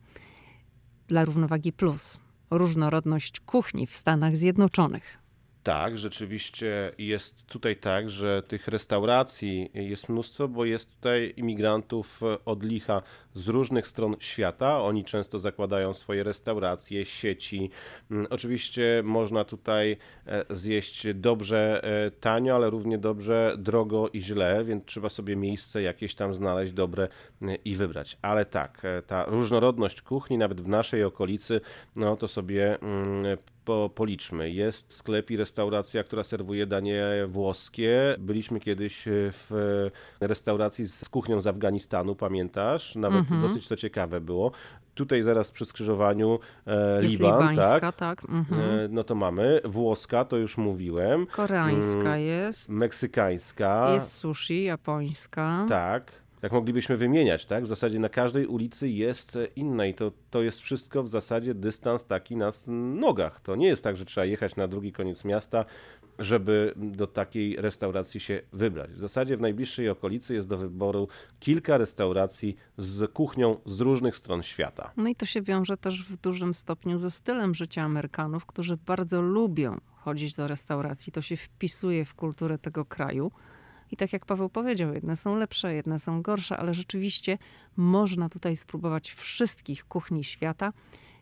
[1.08, 2.18] dla równowagi plus.
[2.50, 5.21] Różnorodność kuchni w Stanach Zjednoczonych.
[5.64, 12.64] Tak, rzeczywiście jest tutaj tak, że tych restauracji jest mnóstwo, bo jest tutaj imigrantów od
[12.64, 13.02] licha
[13.34, 14.82] z różnych stron świata.
[14.82, 17.70] Oni często zakładają swoje restauracje, sieci.
[18.12, 19.98] Mm, oczywiście można tutaj
[20.28, 25.82] e, zjeść dobrze, e, tanio, ale równie dobrze drogo i źle, więc trzeba sobie miejsce
[25.82, 27.08] jakieś tam znaleźć dobre
[27.42, 28.18] e, i wybrać.
[28.22, 31.62] Ale tak, ta różnorodność kuchni, nawet w naszej okolicy,
[31.96, 33.38] no to sobie mm,
[33.72, 34.52] po, policzmy.
[34.52, 38.16] Jest sklep i restauracja, która serwuje danie włoskie.
[38.20, 39.90] Byliśmy kiedyś w
[40.22, 42.96] restauracji z kuchnią z Afganistanu, pamiętasz?
[42.96, 43.42] Nawet mhm.
[43.42, 44.52] dosyć to ciekawe było.
[44.96, 47.96] Tutaj zaraz przy skrzyżowaniu e, Liban, tak?
[47.96, 48.24] tak.
[48.30, 48.62] Mhm.
[48.62, 49.62] E, no to mamy.
[49.66, 51.26] Włoska, to już mówiłem.
[51.26, 52.70] Koreańska mm, jest.
[52.70, 53.94] Meksykańska.
[53.94, 55.66] Jest sushi, japońska.
[55.70, 57.64] Tak jak moglibyśmy wymieniać, tak?
[57.64, 62.06] W zasadzie na każdej ulicy jest inna i to, to jest wszystko w zasadzie dystans
[62.06, 63.40] taki na nogach.
[63.40, 65.66] To nie jest tak, że trzeba jechać na drugi koniec miasta,
[66.20, 68.92] żeby do takiej restauracji się wybrać.
[68.92, 71.08] W zasadzie w najbliższej okolicy jest do wyboru
[71.40, 74.92] kilka restauracji z kuchnią z różnych stron świata.
[74.98, 79.22] No i to się wiąże też w dużym stopniu ze stylem życia Amerykanów, którzy bardzo
[79.22, 81.14] lubią chodzić do restauracji.
[81.14, 83.32] To się wpisuje w kulturę tego kraju.
[83.92, 87.38] I tak jak Paweł powiedział, jedne są lepsze, jedne są gorsze, ale rzeczywiście
[87.78, 90.74] można tutaj spróbować wszystkich kuchni świata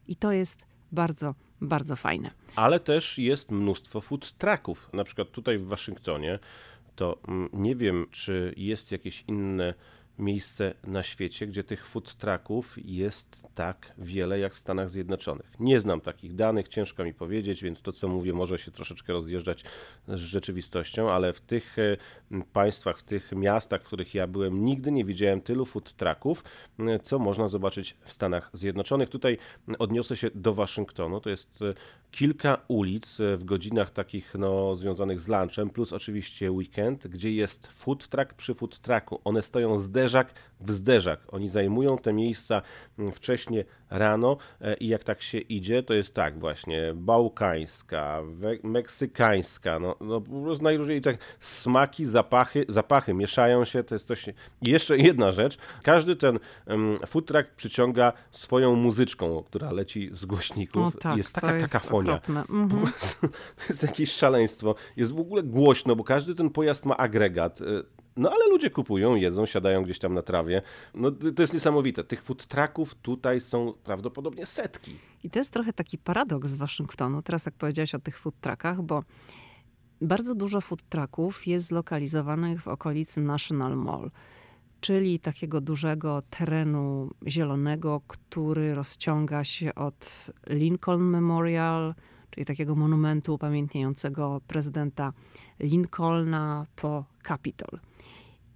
[0.08, 0.58] i to jest
[0.92, 2.32] bardzo, bardzo fajne.
[2.56, 4.90] Ale też jest mnóstwo food trucków.
[4.94, 6.40] Na przykład tutaj w Waszyngtonie
[6.96, 9.74] to mm, nie wiem, czy jest jakieś inne
[10.20, 15.52] miejsce na świecie, gdzie tych food trucków jest tak wiele jak w Stanach Zjednoczonych.
[15.60, 19.64] Nie znam takich danych, ciężko mi powiedzieć, więc to co mówię może się troszeczkę rozjeżdżać
[20.08, 21.98] z rzeczywistością, ale w tych e,
[22.54, 26.44] państwach, w tych miastach, w których ja byłem, nigdy nie widziałem tylu food trucków,
[26.80, 29.10] e, co można zobaczyć w Stanach Zjednoczonych.
[29.10, 29.38] Tutaj
[29.80, 31.22] odniosę się do Waszyngtonu.
[31.22, 31.74] To jest e,
[32.12, 38.08] kilka ulic w godzinach takich no, związanych z lunchem, plus oczywiście weekend, gdzie jest food
[38.08, 39.22] truck przy food trucku.
[39.24, 39.78] One stoją
[40.10, 41.20] zderzak w zderzak.
[41.28, 42.62] Oni zajmują te miejsca
[43.00, 48.22] mm, wcześnie rano e, i jak tak się idzie, to jest tak właśnie bałkańska,
[48.64, 54.28] meksykańska, no, no po prostu najróżniej tak smaki, zapachy, zapachy mieszają się, to jest coś...
[54.62, 60.26] I jeszcze jedna rzecz, każdy ten um, food truck przyciąga swoją muzyczką, która leci z
[60.26, 60.98] głośników.
[61.00, 62.22] tak, jest taka jest kakafonia.
[62.30, 62.70] Mhm.
[63.58, 64.76] To jest jakieś szaleństwo.
[64.96, 67.60] Jest w ogóle głośno, bo każdy ten pojazd ma agregat.
[68.18, 70.62] No ale ludzie kupują, jedzą, siadają gdzieś tam na trawie.
[70.94, 72.04] No to jest niesamowite.
[72.04, 74.96] Tych food trucków tutaj są prawdopodobnie setki.
[75.24, 78.82] I to jest trochę taki paradoks z Waszyngtonu, teraz jak powiedziałeś o tych food truckach,
[78.82, 79.04] bo
[80.02, 84.12] bardzo dużo food trucków jest zlokalizowanych w okolicy National Mall,
[84.82, 91.96] czyli takiego dużego terenu zielonego, który rozciąga się od Lincoln Memorial,
[92.30, 95.14] czyli takiego monumentu upamiętniającego prezydenta
[95.60, 97.80] Lincolna po Capitol.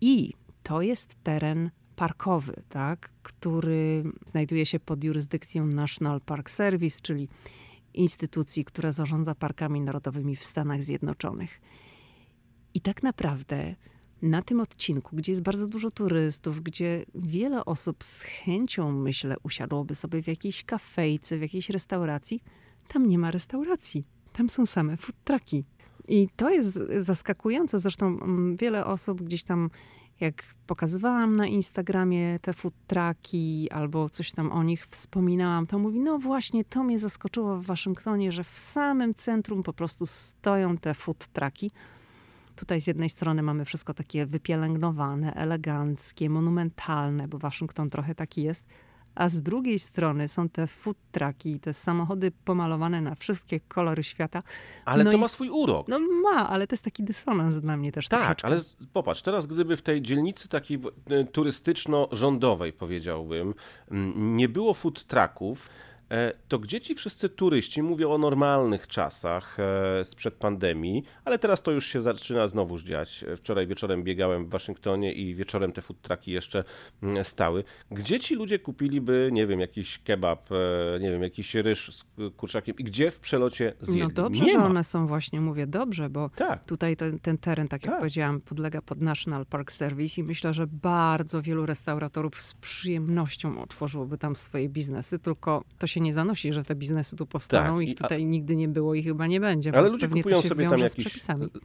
[0.01, 0.33] I
[0.63, 7.27] to jest teren parkowy, tak, który znajduje się pod jurysdykcją National Park Service, czyli
[7.93, 11.61] instytucji, która zarządza parkami narodowymi w Stanach Zjednoczonych.
[12.73, 13.75] I tak naprawdę
[14.21, 19.95] na tym odcinku, gdzie jest bardzo dużo turystów, gdzie wiele osób z chęcią, myślę, usiadłoby
[19.95, 22.43] sobie w jakiejś kafejce, w jakiejś restauracji,
[22.87, 24.03] tam nie ma restauracji.
[24.33, 25.65] Tam są same food trucki.
[26.07, 27.79] I to jest zaskakujące.
[27.79, 29.69] Zresztą mm, wiele osób gdzieś tam,
[30.19, 35.99] jak pokazywałam na Instagramie te food trucki albo coś tam o nich wspominałam, to mówi,
[35.99, 40.93] no właśnie, to mnie zaskoczyło w Waszyngtonie, że w samym centrum po prostu stoją te
[40.93, 41.71] food trucki.
[42.55, 48.65] Tutaj z jednej strony mamy wszystko takie wypielęgnowane, eleganckie, monumentalne, bo Waszyngton trochę taki jest,
[49.15, 54.43] a z drugiej strony są te food trucki, te samochody pomalowane na wszystkie kolory świata.
[54.85, 55.87] Ale no to i, ma swój urok.
[55.87, 58.47] No ma, ale to jest taki dysonans dla mnie też Tak, troszeczkę.
[58.47, 58.61] ale
[58.93, 63.53] popatrz, teraz gdyby w tej dzielnicy takiej e, turystyczno-rządowej, powiedziałbym,
[64.15, 65.69] nie było food trucków,
[66.47, 71.71] to gdzie ci wszyscy turyści mówią o normalnych czasach e, sprzed pandemii, ale teraz to
[71.71, 73.25] już się zaczyna znowu dziać.
[73.37, 76.63] Wczoraj wieczorem biegałem w Waszyngtonie i wieczorem te food trucki jeszcze
[77.03, 77.63] mm, stały.
[77.91, 80.49] Gdzie ci ludzie kupiliby, nie wiem, jakiś kebab,
[80.99, 82.05] nie wiem, jakiś ryż z
[82.37, 84.01] kurczakiem i gdzie w przelocie zjedli?
[84.03, 84.65] No dobrze, nie że ma.
[84.65, 86.65] one są właśnie, mówię dobrze, bo Tak.
[86.65, 87.99] tutaj ten, ten teren, tak jak Tak.
[87.99, 94.17] powiedziałam, podlega pod National Park Service i myślę, że bardzo wielu restauratorów z przyjemnością otworzyłoby
[94.17, 97.91] tam swoje biznesy, tylko to się nie zanosi, że te biznesy tu powstaną, Tak, i-
[97.91, 99.69] ich tutaj nigdy nie było i chyba nie będzie.
[99.77, 101.03] Ale ludzie kupują sobie tam jakiś.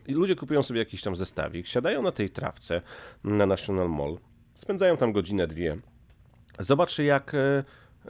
[0.09, 2.83] Ludzie kupują sobie jakiś tam zestawik, siadają na tej trawce
[3.25, 4.19] na National Mall,
[4.55, 5.77] spędzają tam godzinę, dwie.
[6.59, 7.33] Zobaczcie, jak.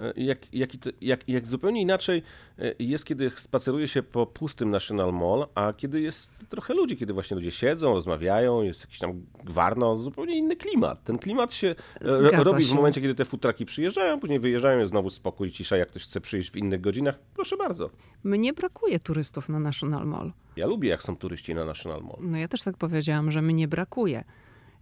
[0.01, 2.23] E, Jak, jaki to, jak, jak zupełnie inaczej
[2.59, 7.13] e, jest, kiedy spaceruje się po pustym National Mall, a kiedy jest trochę ludzi, kiedy
[7.13, 11.05] właśnie ludzie siedzą, rozmawiają, jest jakiś tam gwarno, zupełnie inny klimat.
[11.05, 12.75] Ten klimat się e, Zgadza robi w się.
[12.75, 16.51] momencie, kiedy te futraki przyjeżdżają, później wyjeżdżają, jest znowu spokój, cisza, jak ktoś chce przyjść
[16.51, 17.91] w innych godzinach, proszę bardzo.
[18.25, 20.33] Mnie brakuje turystów na National Mall.
[20.57, 22.17] Ja lubię, jak są turyści na National Mall.
[22.21, 24.25] No ja też tak powiedziałam, że mnie brakuje.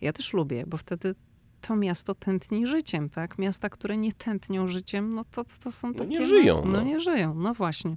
[0.00, 1.14] Ja też lubię, bo wtedy
[1.68, 3.38] to miasto tętni życiem, tak?
[3.38, 6.06] Miasta, które nie tętnią życiem, no to, to są No takie...
[6.10, 6.82] nie żyją, No, no.
[6.82, 7.96] nie żyją, no właśnie.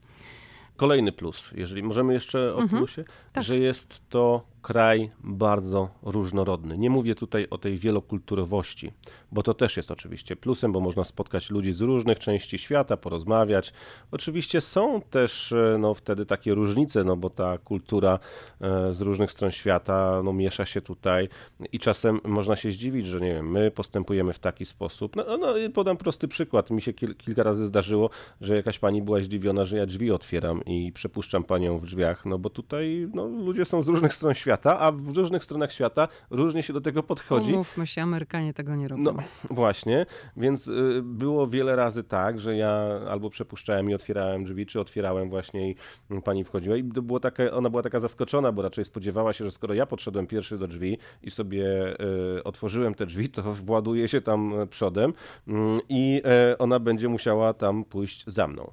[0.76, 3.04] Kolejny plus, jeżeli możemy jeszcze o Mhm, plusie,
[3.34, 3.44] tak.
[3.44, 6.78] że jest to kraj bardzo różnorodny.
[6.78, 8.92] Nie mówię tutaj o tej wielokulturowości,
[9.32, 13.74] bo to też jest oczywiście plusem, bo można spotkać ludzi z różnych części świata, porozmawiać.
[14.12, 18.20] Oczywiście są też e, no, wtedy takie różnice, no bo ta kultura
[18.62, 21.30] e, z różnych stron świata no, miesza się tutaj
[21.72, 25.16] i czasem można się zdziwić, że nie wiem, my postępujemy w taki sposób.
[25.16, 26.70] No, no podam prosty przykład.
[26.70, 28.10] Mi się kil, kilka razy zdarzyło,
[28.42, 32.40] że jakaś pani była zdziwiona, że ja drzwi otwieram i przepuszczam panią w drzwiach, no
[32.40, 34.49] bo tutaj no, ludzie są z różnych stron świata,
[34.80, 37.54] a w różnych stronach świata różnie się do tego podchodzi.
[37.54, 39.04] Umówmy się, Amerykanie tego nie robią.
[39.04, 39.14] No
[39.50, 40.06] właśnie,
[40.38, 45.30] więc y, było wiele razy tak, że ja albo przepuszczałem i otwierałem drzwi, czy otwierałem
[45.30, 45.76] właśnie i
[46.24, 49.52] pani wchodziła i to było takie, ona była taka zaskoczona, bo raczej spodziewała się, że
[49.52, 51.96] skoro ja podszedłem pierwszy do drzwi i sobie
[52.38, 55.14] y, otworzyłem te drzwi, to właduje się tam przodem
[55.48, 58.72] mm, i e, ona będzie musiała tam pójść za mną.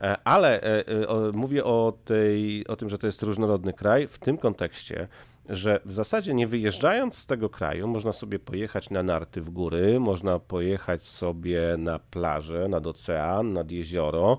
[0.00, 4.18] E, Ale e, e, mówię o, tej, o tym, że to jest różnorodny kraj w
[4.18, 5.08] tym kontekście,
[5.48, 10.00] że w zasadzie nie wyjeżdżając z tego kraju, można sobie pojechać na narty w góry,
[10.00, 14.38] można pojechać sobie na plażę, nad ocean, nad jezioro.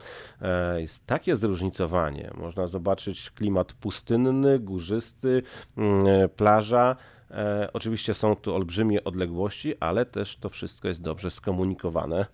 [0.78, 2.32] Jest takie zróżnicowanie.
[2.38, 5.44] Można zobaczyć klimat pustynny, górzysty,
[5.78, 6.96] mm, plaża.
[7.74, 12.26] Oczywiście są tu olbrzymie odległości, ale też to wszystko jest dobrze skomunikowane.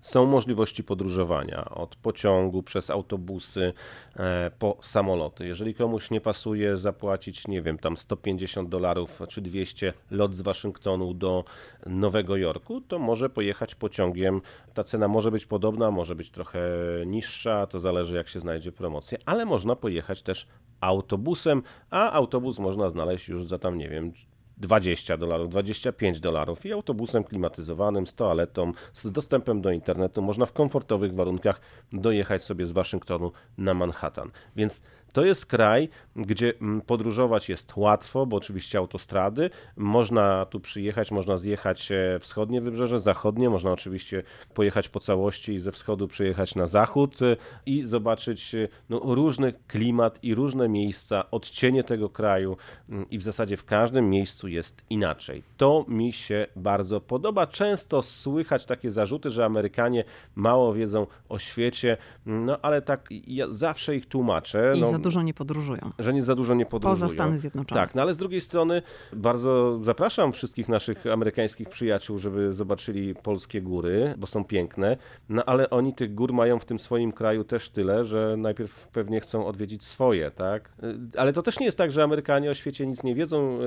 [0.00, 3.72] Są możliwości podróżowania od pociągu przez autobusy
[4.16, 5.46] e, po samoloty.
[5.46, 11.14] Jeżeli komuś nie pasuje zapłacić, nie wiem, tam 150 dolarów czy 200 lot z Waszyngtonu
[11.14, 11.44] do
[11.86, 14.40] Nowego Jorku, to może pojechać pociągiem.
[14.74, 16.60] Ta cena może być podobna, może być trochę
[17.06, 20.46] niższa, to zależy jak się znajdzie promocja, ale można pojechać też
[20.80, 24.12] autobusem, a autobus można znaleźć już za tam, nie wiem,
[24.60, 30.52] 20 dolarów, 25 dolarów i autobusem klimatyzowanym z toaletą, z dostępem do internetu można w
[30.52, 31.60] komfortowych warunkach
[31.92, 34.30] dojechać sobie z Waszyngtonu na Manhattan.
[34.56, 39.50] Więc to jest kraj, gdzie mm, podróżować jest łatwo, bo oczywiście autostrady.
[39.76, 44.22] Można tu przyjechać, można zjechać e, wschodnie wybrzeże, zachodnie, można oczywiście
[44.54, 49.52] pojechać po całości i ze wschodu przyjechać na zachód e, i zobaczyć e, no, różny
[49.68, 52.56] klimat i różne miejsca, odcienie tego kraju
[52.88, 55.42] mm, i w zasadzie w każdym miejscu jest inaczej.
[55.56, 57.46] To mi się bardzo podoba.
[57.46, 61.96] Często słychać takie zarzuty, że Amerykanie mało wiedzą o świecie,
[62.26, 64.72] no ale tak ja zawsze ich tłumaczę.
[64.80, 65.90] No, dużo nie podróżują.
[65.98, 66.94] że nie za dużo nie podróżują.
[66.94, 67.80] Poza Stany Zjednoczone.
[67.80, 68.82] Tak, no ale z drugiej strony
[69.12, 74.96] bardzo zapraszam wszystkich naszych amerykańskich przyjaciół, żeby zobaczyli polskie góry, bo są piękne,
[75.28, 79.20] no ale oni tych gór mają w tym swoim kraju też tyle, że najpierw pewnie
[79.20, 80.70] chcą odwiedzić swoje, tak?
[80.82, 83.58] Y, Ale to też nie jest tak, że Amerykanie o świecie nic nie wiedzą.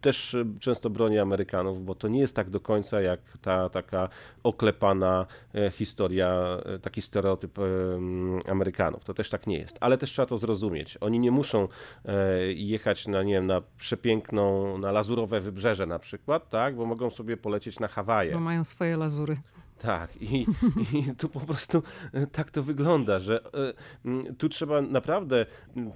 [0.00, 4.08] Też y, często bronię Amerykanów, bo to nie jest tak do końca jak ta taka
[4.42, 9.04] oklepana e, historia, e, taki stereotyp em, Amerykanów.
[9.04, 10.98] To też tak nie jest, ale też trzeba to zrozumieć.
[11.00, 11.68] Oni nie muszą
[12.04, 17.10] e, jechać na, nie wiem, na przepiękną, na lazurowe wybrzeże na przykład, tak, bo mogą
[17.10, 18.32] sobie polecieć na Hawaje.
[18.32, 19.36] Bo mają swoje lazury.
[19.78, 20.46] Tak, i,
[20.92, 21.82] i tu po prostu
[22.12, 25.46] e, tak to wygląda, że e, tu trzeba naprawdę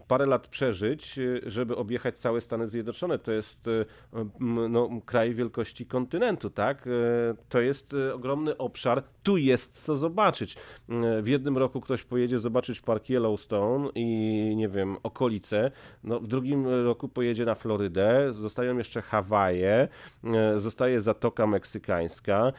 [0.08, 3.18] parę lat przeżyć, e, żeby objechać całe Stany Zjednoczone.
[3.18, 3.70] To jest
[4.70, 6.88] no, kraj wielkości kontynentu, tak?
[7.48, 10.56] To jest ogromny obszar, tu jest co zobaczyć.
[11.22, 14.04] W jednym roku ktoś pojedzie zobaczyć park Yellowstone i
[14.56, 15.70] nie wiem, okolice,
[16.04, 19.88] no, w drugim roku pojedzie na Florydę, zostają jeszcze Hawaje,
[20.56, 22.52] zostaje Zatoka Meksykańska,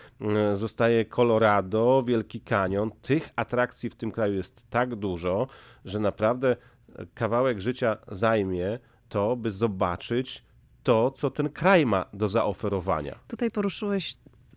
[0.54, 2.92] zostaje Colorado, Wielki Kanion.
[3.02, 5.48] Tych atrakcji w tym kraju jest tak dużo,
[5.86, 6.56] że naprawdę
[7.14, 8.80] kawałek życia zajmie
[9.10, 10.46] to, by zobaczyć
[10.84, 13.20] to, co ten kraj ma do zaoferowania.
[13.28, 14.16] Tutaj poruszyłeś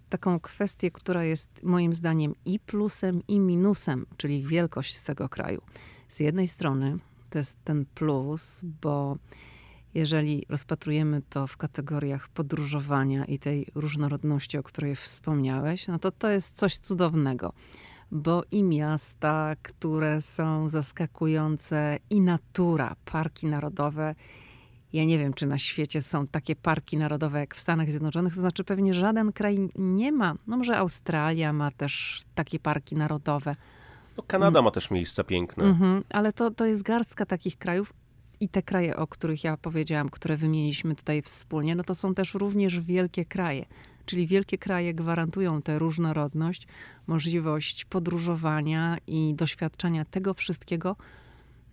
[0.09, 5.63] taką kwestię, która jest moim zdaniem i plusem, i minusem, czyli wielkość tego kraju.
[6.09, 6.99] Z jednej strony
[7.31, 9.17] to jest ten plus, bo
[9.95, 16.29] jeżeli rozpatrujemy to w kategoriach podróżowania i tej różnorodności, o której wspomniałeś, no to to
[16.29, 17.53] jest coś cudownego.
[18.11, 24.15] Bo i miasta, które są zaskakujące, i natura, parki narodowe.
[24.93, 28.41] Ja nie wiem, czy na świecie są takie parki narodowe jak w Stanach Zjednoczonych, to
[28.41, 30.35] znaczy pewnie żaden kraj nie ma.
[30.47, 33.57] No może Australia ma też takie parki narodowe.
[34.17, 35.65] No, Kanada ma też miejsca piękne.
[35.65, 37.93] Mhm, ale to, to jest garstka takich krajów,
[38.43, 42.35] i te kraje, o których ja powiedziałam, które wymieniliśmy tutaj wspólnie, no to są też
[42.35, 43.67] również wielkie kraje.
[44.07, 46.67] Czyli wielkie kraje gwarantują tę różnorodność,
[47.07, 50.97] możliwość podróżowania i doświadczania tego wszystkiego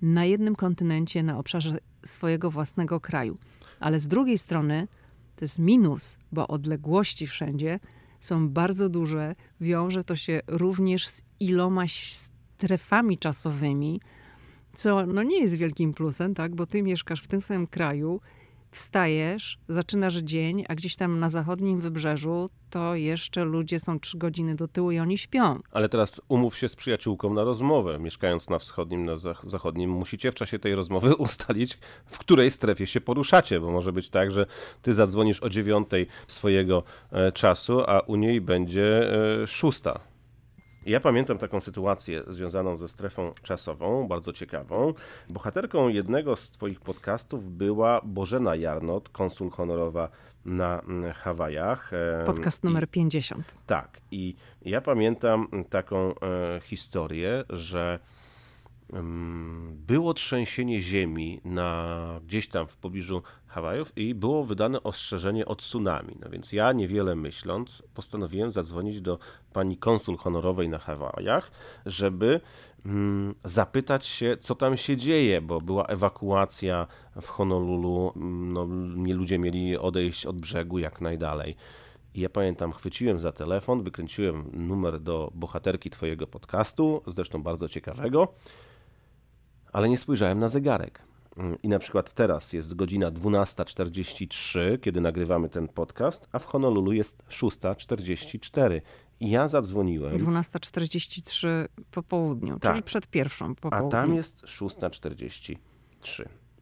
[0.01, 3.37] na jednym kontynencie, na obszarze swojego własnego kraju.
[3.79, 4.87] Ale z drugiej strony
[5.35, 7.79] to jest minus, bo odległości wszędzie
[8.19, 9.35] są bardzo duże.
[9.61, 14.01] Wiąże to się również z iloma strefami czasowymi,
[14.79, 16.55] co no nie jest wielkim plusem, tak?
[16.55, 18.21] bo ty mieszkasz w tym samym kraju,
[18.71, 24.55] wstajesz, zaczynasz dzień, a gdzieś tam na zachodnim wybrzeżu to jeszcze ludzie są trzy godziny
[24.55, 25.59] do tyłu i oni śpią.
[25.71, 27.99] Ale teraz umów się z przyjaciółką na rozmowę.
[27.99, 29.13] Mieszkając na wschodnim, na
[29.43, 34.09] zachodnim, musicie w czasie tej rozmowy ustalić, w której strefie się poruszacie, bo może być
[34.09, 34.45] tak, że
[34.81, 39.99] ty zadzwonisz o dziewiątej swojego e, czasu, a u niej będzie e, szósta.
[40.85, 44.93] Ja pamiętam taką sytuację związaną ze strefą czasową, bardzo ciekawą.
[45.29, 50.09] Bohaterką jednego z Twoich podcastów była Bożena Jarnot, konsul honorowa
[50.45, 51.91] na mm, Hawajach.
[52.25, 53.43] Podcast numer 50.
[53.65, 54.01] Tak.
[54.11, 56.13] I ja pamiętam taką e,
[56.63, 57.99] historię, że
[59.71, 66.15] było trzęsienie ziemi na, gdzieś tam w pobliżu Hawajów i było wydane ostrzeżenie o tsunami.
[66.19, 69.19] No więc ja niewiele myśląc postanowiłem zadzwonić do
[69.53, 71.51] pani konsul honorowej na Hawajach,
[71.85, 72.41] żeby
[72.85, 76.87] mm, zapytać się, co tam się dzieje, bo była ewakuacja
[77.21, 81.55] w Honolulu, mm, no, nie ludzie mieli odejść od brzegu jak najdalej.
[82.13, 88.33] I ja pamiętam, chwyciłem za telefon, wykręciłem numer do bohaterki twojego podcastu, zresztą bardzo ciekawego,
[89.73, 91.01] ale nie spojrzałem na zegarek.
[91.37, 96.91] Mm, I na przykład teraz jest godzina 12.43, kiedy nagrywamy ten podcast, a w Honolulu
[96.91, 98.81] jest 6.44.
[99.19, 100.17] I ja zadzwoniłem.
[100.17, 101.47] 12.43
[101.91, 102.71] po południu, tak.
[102.71, 105.57] czyli przed pierwszą po A tam jest 6.43.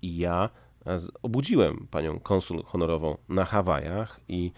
[0.01, 0.49] I ja
[1.21, 4.51] obudziłem panią konsul honorową na Hawajach i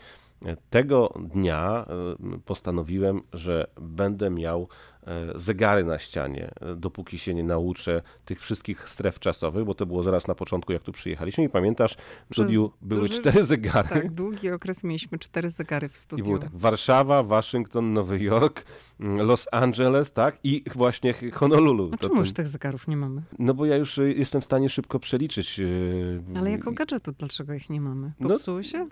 [0.69, 4.67] tego dnia e, postanowiłem, że będę miał
[4.98, 4.98] E,
[5.35, 10.03] zegary na ścianie, e, dopóki się nie nauczę tych wszystkich stref czasowych, bo to było
[10.03, 11.95] zaraz na początku, jak tu przyjechaliśmy i pamiętasz,
[12.29, 13.89] w studiu były duży, cztery zegary.
[13.89, 16.25] Tak, długi okres mieliśmy cztery zegary w studiu.
[16.25, 18.65] I było tak, Warszawa, Waszyngton, Nowy Jork,
[18.99, 21.89] mm, Los Angeles, tak, i właśnie Honolulu.
[21.93, 23.21] A czemu to, już tych zegarów nie mamy?
[23.39, 25.61] No bo ja już y, jestem w stanie szybko przeliczyć.
[26.35, 28.11] Ale jako gadżetu dlaczego ich nie mamy?
[28.19, 28.87] No, Popsuły no, się?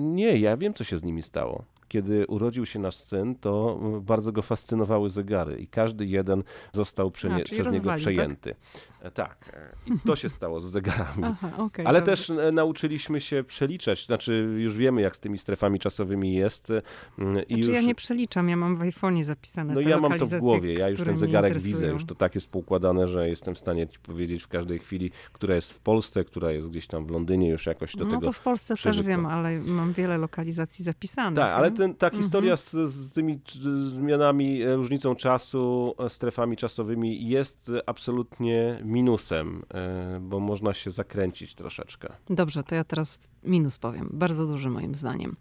[0.00, 4.32] Nie, ja wiem, co się z nimi stało kiedy urodził się nasz syn, to bardzo
[4.32, 7.10] go fascynowały zegary i każdy jeden został A,
[7.44, 7.98] przez niego tak?
[7.98, 8.54] przejęty.
[8.54, 8.97] Tak?
[9.14, 9.52] Tak.
[9.86, 11.22] I to się stało z zegarami.
[11.22, 12.12] Aha, okay, Ale dobrze.
[12.12, 16.70] też e, nauczyliśmy się przeliczać, znaczy już wiemy, jak z tymi strefami czasowymi jest.
[16.70, 16.82] E,
[17.18, 17.66] I znaczy już...
[17.66, 20.88] ja nie przeliczam, ja mam w iPhone'ie zapisane No ja mam to w głowie, ja
[20.88, 24.42] już ten zegarek widzę, już to tak jest poukładane, że jestem w stanie ci powiedzieć
[24.42, 27.96] w każdej chwili, która jest w Polsce, która jest gdzieś tam w Londynie, już jakoś
[27.96, 31.40] do no, tego No to w Polsce też wiem, ale mam wiele lokalizacji zapisanych.
[31.40, 32.22] Tak, ale ten, ta mhm.
[32.22, 33.40] historia z, z tymi
[33.84, 42.12] zmianami, e, różnicą czasu, strefami czasowymi jest absolutnie minusem, e, bo można się zakręcić troszeczkę.
[42.30, 45.36] Dobrze, to ja teraz minus powiem, bardzo duży moim zdaniem.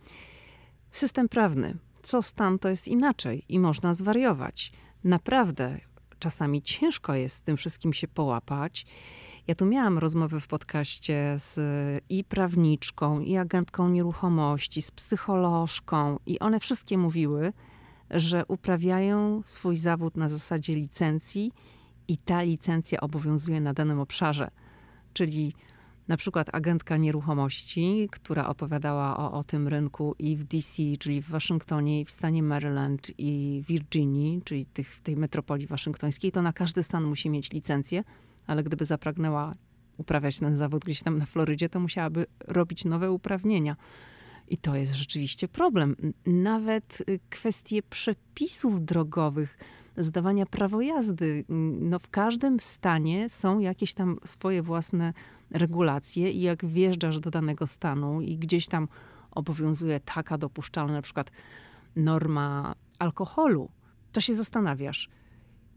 [0.91, 1.77] System prawny.
[2.01, 4.71] Co stan, to jest inaczej i można zwariować.
[5.03, 5.79] Naprawdę,
[6.19, 8.85] czasami ciężko jest tym wszystkim się połapać.
[9.47, 11.59] Ja tu miałam rozmowy w podcaście z
[12.09, 17.53] i prawniczką, i agentką nieruchomości, z psycholożką, i one wszystkie mówiły,
[18.09, 21.51] że uprawiają swój zawód na zasadzie licencji
[22.07, 24.51] i ta licencja obowiązuje na danym obszarze.
[25.13, 25.53] Czyli
[26.07, 31.29] na przykład agentka nieruchomości, która opowiadała o, o tym rynku i w DC, czyli w
[31.29, 36.83] Waszyngtonie, i w stanie Maryland, i Virginii, czyli tych, tej metropolii waszyngtońskiej, to na każdy
[36.83, 38.03] stan musi mieć licencję,
[38.47, 39.53] ale gdyby zapragnęła
[39.97, 43.75] uprawiać ten zawód gdzieś tam na Florydzie, to musiałaby robić nowe uprawnienia.
[44.49, 45.95] I to jest rzeczywiście problem.
[46.25, 49.57] Nawet y, kwestie przepisów drogowych,
[49.97, 51.45] zdawania prawo jazdy.
[51.79, 55.13] No w każdym stanie są jakieś tam swoje własne
[55.51, 58.87] regulacje i jak wjeżdżasz do danego stanu i gdzieś tam
[59.31, 61.31] obowiązuje taka dopuszczalna na przykład
[61.95, 63.69] norma alkoholu,
[64.11, 65.09] to się zastanawiasz,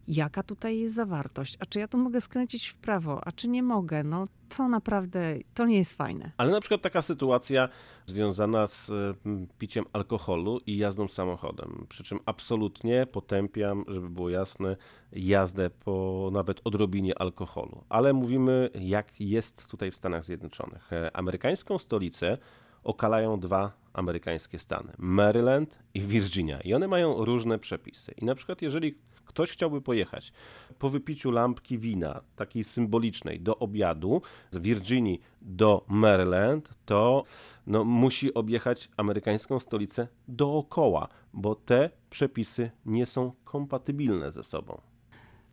[0.09, 3.63] jaka tutaj jest zawartość, a czy ja tu mogę skręcić w prawo, a czy nie
[3.63, 6.33] mogę, no to naprawdę, to nie jest fajne.
[6.37, 7.69] Ale na przykład taka sytuacja
[8.07, 14.77] związana z mm, piciem alkoholu i jazdą samochodem, przy czym absolutnie potępiam, żeby było jasne,
[15.13, 17.85] jazdę po nawet odrobinie alkoholu.
[17.89, 20.93] Ale mówimy, jak jest tutaj w Stanach Zjednoczonych.
[20.93, 22.39] E, amerykańską stolicę
[22.85, 26.61] okalają dwa amerykańskie stany: Maryland i Virginia.
[26.61, 28.15] I one mają różne przepisy.
[28.17, 28.95] I na przykład, jeżeli
[29.31, 30.33] ktoś chciałby pojechać
[30.79, 37.25] po wypiciu lampki wina, takiej symbolicznej, do obiadu z Virginii do Maryland, to
[37.67, 44.81] no, musi objechać amerykańską stolicę dookoła, bo te przepisy nie są kompatybilne ze sobą.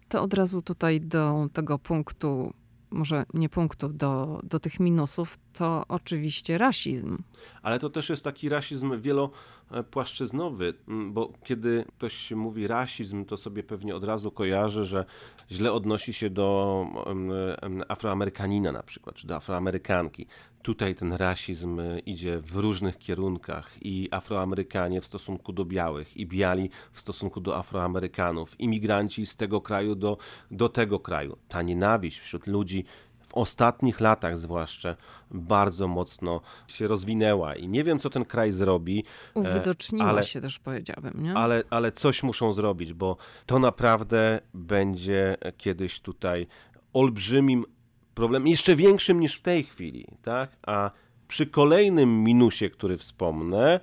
[0.10, 2.54] To od razu tutaj do tego punktu
[2.90, 7.18] może nie punktów do, do tych minusów, to oczywiście rasizm.
[7.62, 9.02] Ale to też jest taki rasizm
[9.72, 15.06] wielopłaszczyznowy, bo kiedy ktoś mówi rasizm, to sobie pewnie od razu kojarzy, że
[15.52, 16.86] źle odnosi się do
[17.88, 20.28] Afroamerykanina na przykład, czy do Afroamerykanki.
[20.62, 26.70] Tutaj ten rasizm idzie w różnych kierunkach i Afroamerykanie w stosunku do białych, i biali
[26.92, 30.18] w stosunku do Afroamerykanów, imigranci z tego kraju do,
[30.52, 31.38] do tego kraju.
[31.48, 32.86] Ta nienawiść wśród ludzi
[33.38, 34.96] ostatnich latach zwłaszcza
[35.32, 39.04] bardzo mocno się rozwinęła i nie wiem, co ten kraj zrobi.
[39.36, 41.24] E, Uwidoczniła ale, się też, powiedziałbym.
[41.24, 41.34] Nie?
[41.34, 46.48] Ale, ale coś muszą zrobić, bo to naprawdę będzie kiedyś tutaj
[46.94, 47.66] olbrzymim
[48.14, 50.08] problemem, jeszcze większym niż w tej chwili.
[50.22, 50.50] Tak?
[50.68, 50.92] A
[51.28, 53.80] przy kolejnym minusie, który wspomnę,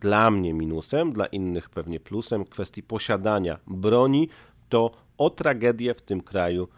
[0.00, 4.28] dla mnie minusem, dla innych pewnie plusem, kwestii posiadania broni,
[4.68, 6.68] to o tragedię w tym kraju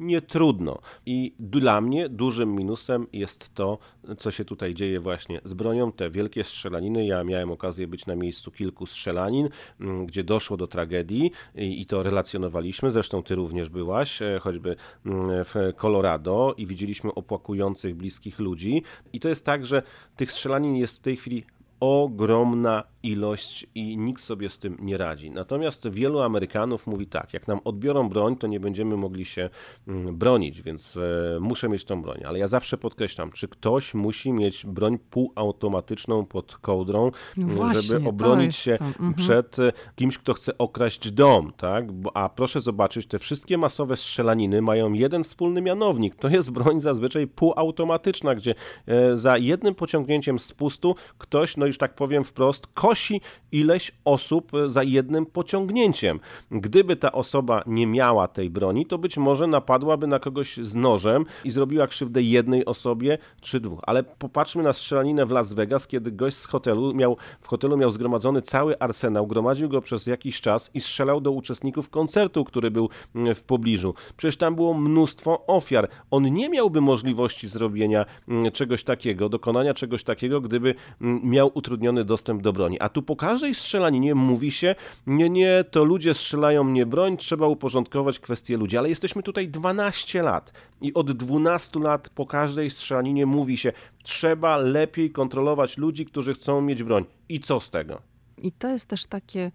[0.00, 0.78] nie trudno.
[1.06, 3.78] I dla mnie dużym minusem jest to,
[4.18, 7.06] co się tutaj dzieje właśnie z bronią, te wielkie strzelaniny.
[7.06, 9.48] Ja miałem okazję być na miejscu kilku strzelanin,
[9.80, 12.90] mm, gdzie doszło do tragedii i to relacjonowaliśmy.
[12.90, 14.76] Zresztą ty również byłaś, e, choćby
[15.06, 18.82] mm, w Colorado i widzieliśmy opłakujących bliskich ludzi.
[19.12, 19.82] I to jest tak, że
[20.16, 21.44] tych strzelanin jest w tej chwili
[21.80, 25.30] ogromna ilość i nikt sobie z tym nie radzi.
[25.30, 29.50] Natomiast wielu Amerykanów mówi tak, jak nam odbiorą broń, to nie będziemy mogli się
[29.88, 32.20] mm, bronić, więc e, muszę mieć tą broń.
[32.26, 38.08] Ale ja zawsze podkreślam, czy ktoś musi mieć broń półautomatyczną pod kołdrą, no właśnie, żeby
[38.08, 39.14] obronić się mhm.
[39.14, 41.84] przed e, kimś, kto chce okraść dom, tak?
[42.14, 46.14] A proszę zobaczyć, te wszystkie masowe strzelaniny mają jeden wspólny mianownik.
[46.14, 48.54] To jest broń zazwyczaj półautomatyczna, gdzie
[48.86, 53.20] e, za jednym pociągnięciem spustu ktoś, no już tak powiem wprost, kosi
[53.52, 56.20] ileś osób za jednym pociągnięciem.
[56.50, 61.26] Gdyby ta osoba nie miała tej broni, to być może napadłaby na kogoś z nożem
[61.44, 63.80] i zrobiła krzywdę jednej osobie czy dwóch.
[63.86, 67.90] Ale popatrzmy na strzelaninę w Las Vegas, kiedy gość z hotelu miał, w hotelu miał
[67.90, 72.88] zgromadzony cały arsenał, gromadził go przez jakiś czas i strzelał do uczestników koncertu, który był
[73.14, 73.94] mm, w pobliżu.
[74.16, 75.88] Przecież tam było mnóstwo ofiar.
[76.10, 82.04] On nie miałby możliwości zrobienia mm, czegoś takiego, dokonania czegoś takiego, gdyby mm, miał utrudniony
[82.04, 82.79] dostęp do broni.
[82.80, 84.74] A tu po każdej strzelaninie mówi się,
[85.06, 88.76] nie, nie, to ludzie strzelają mnie broń, trzeba uporządkować kwestie ludzi.
[88.76, 93.72] Ale jesteśmy tutaj 12 lat i od 12 lat po każdej strzelaninie mówi się,
[94.02, 97.04] trzeba lepiej kontrolować ludzi, którzy chcą mieć broń.
[97.28, 98.02] I co z tego?
[98.38, 99.50] I to jest też takie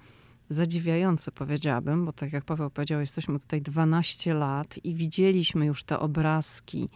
[0.49, 5.99] zadziwiające, powiedziałabym, bo tak jak Paweł powiedział, jesteśmy tutaj 12 lat i widzieliśmy już te
[5.99, 6.89] obrazki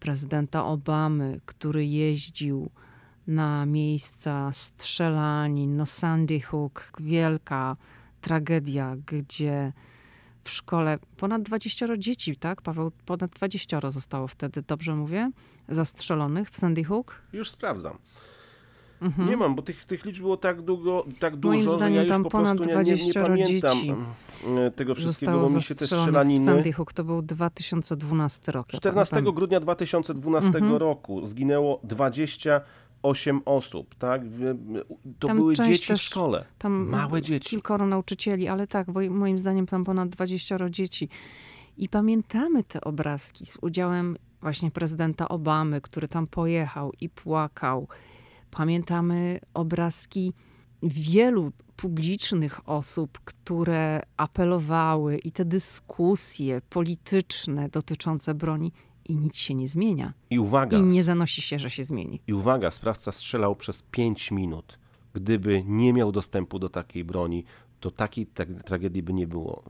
[0.00, 2.70] prezydenta Obamy, który jeździł
[3.26, 7.76] na miejsca strzelanin, no Sandy Hook, wielka
[8.20, 9.72] tragedia, gdzie
[10.44, 12.62] w szkole ponad 20 dzieci, tak?
[12.62, 15.30] Paweł, ponad 20 zostało wtedy, dobrze mówię,
[15.68, 17.22] zastrzelonych w Sandy Hook?
[17.32, 17.98] Już sprawdzam.
[19.00, 19.28] Mhm.
[19.28, 22.16] Nie mam, bo tych, tych liczb było tak długo, tak dużo, Moim zdaniem, że ja
[22.16, 23.94] już po prostu nie, nie, nie pamiętam dzieci
[24.44, 26.44] mm, tego wszystkiego, bo mi się te strzelaniny...
[26.44, 28.68] Sandy Hook to był 2012 rok.
[28.68, 30.76] 14 ja grudnia 2012 mhm.
[30.76, 32.60] roku zginęło 20
[33.02, 34.22] 8 osób, tak?
[35.18, 36.44] To tam były dzieci w szkole.
[36.58, 37.50] Tam małe dzieci.
[37.50, 41.08] Kilkoro nauczycieli, ale tak, bo moim zdaniem tam ponad 20 dzieci.
[41.76, 47.88] I pamiętamy te obrazki z udziałem właśnie prezydenta Obamy, który tam pojechał i płakał.
[48.50, 50.32] Pamiętamy obrazki
[50.82, 58.72] wielu publicznych osób, które apelowały i te dyskusje polityczne dotyczące broni
[59.08, 60.12] i nic się nie zmienia.
[60.30, 60.78] I uwaga.
[60.78, 62.20] I nie zanosi się, że się zmieni.
[62.26, 64.78] I uwaga, sprawca strzelał przez 5 minut.
[65.14, 67.44] Gdyby nie miał dostępu do takiej broni,
[67.80, 69.62] to takiej tra- tragedii by nie było.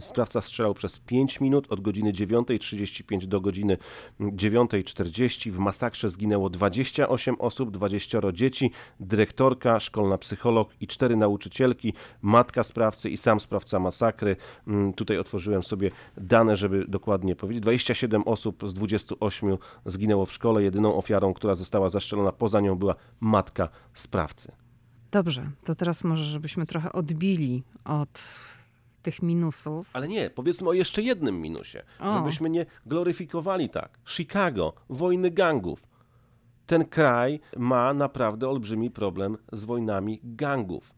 [0.00, 3.76] Sprawca strzelał przez 5 minut od godziny 9.35 do godziny
[4.20, 5.50] 9.40.
[5.50, 8.70] W masakrze zginęło 28 osób, 20 dzieci,
[9.00, 14.36] dyrektorka, szkolna psycholog i cztery nauczycielki, matka sprawcy i sam sprawca masakry.
[14.66, 17.62] Mm, Tutaj otworzyłem sobie dane, żeby dokładnie powiedzieć.
[17.62, 20.62] 27 osób z 28 zginęło w szkole.
[20.62, 24.59] Jedyną ofiarą, która została zastrzelona poza nią była matka sprawcy.
[25.10, 28.22] Dobrze, to teraz może, żebyśmy trochę odbili od
[29.02, 29.90] tych minusów.
[29.92, 32.18] Ale nie, powiedzmy o jeszcze jednym minusie, O.
[32.18, 33.98] żebyśmy nie gloryfikowali tak.
[34.06, 35.82] Chicago, wojny gangów.
[36.66, 40.92] Ten kraj ma naprawdę olbrzymi problem z wojnami gangów.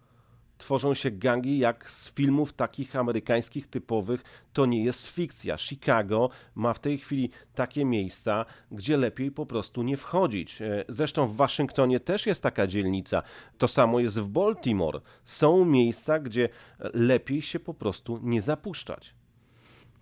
[0.63, 4.23] Tworzą się gangi jak z filmów takich amerykańskich typowych.
[4.53, 5.59] To nie jest fikcja.
[5.59, 10.63] Chicago ma w tej chwili takie miejsca, gdzie lepiej po prostu nie wchodzić.
[10.63, 13.23] E, Zresztą w Waszyngtonie też jest taka dzielnica.
[13.59, 15.01] To samo jest w Baltimore.
[15.25, 16.49] Są miejsca, gdzie
[16.95, 19.15] lepiej się po prostu nie zapuszczać.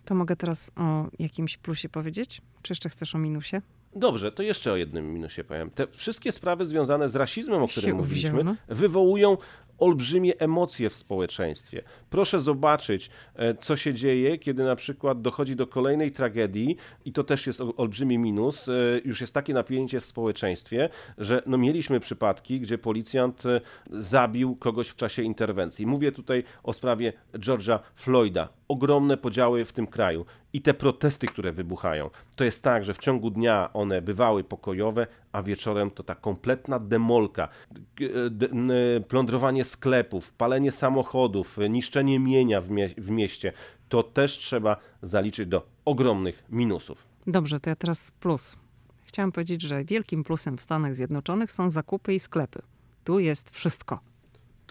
[0.05, 2.41] To mogę teraz o jakimś plusie powiedzieć?
[2.61, 3.61] Czy jeszcze chcesz o minusie?
[3.95, 5.69] Dobrze, to jeszcze o jednym minusie powiem.
[5.71, 8.55] Te wszystkie sprawy związane z rasizmem, o którym mówiliśmy, uwzięło.
[8.67, 9.37] wywołują
[9.85, 11.81] olbrzymie emocje w społeczeństwie.
[12.09, 17.23] Proszę zobaczyć, e, co się dzieje, kiedy na przykład dochodzi do kolejnej tragedii i to
[17.23, 18.67] też jest ol- olbrzymi minus.
[18.67, 18.71] e,
[19.05, 23.61] Już jest takie napięcie w społeczeństwie, że no mieliśmy przypadki, gdzie policjant e,
[23.91, 25.85] zabił kogoś w czasie interwencji.
[25.85, 28.49] Mówię tutaj o sprawie George'a Floyda.
[28.67, 32.09] Ogromne podziały w tym kraju i te protesty, które wybuchają.
[32.35, 36.79] To jest tak, że w ciągu dnia one bywały pokojowe, a wieczorem to ta kompletna
[36.79, 37.47] demolka,
[38.31, 38.71] d- n-
[39.07, 43.53] plądrowanie sklepów, palenie samochodów, niszczenie mienia w, mie- w mieście.
[43.89, 47.05] To też trzeba zaliczyć do ogromnych minusów.
[47.27, 48.55] Dobrze, to ja teraz plus.
[49.05, 52.61] Chciałam powiedzieć, że wielkim plusem w Stanach Zjednoczonych są zakupy i sklepy.
[53.03, 53.99] Tu jest wszystko.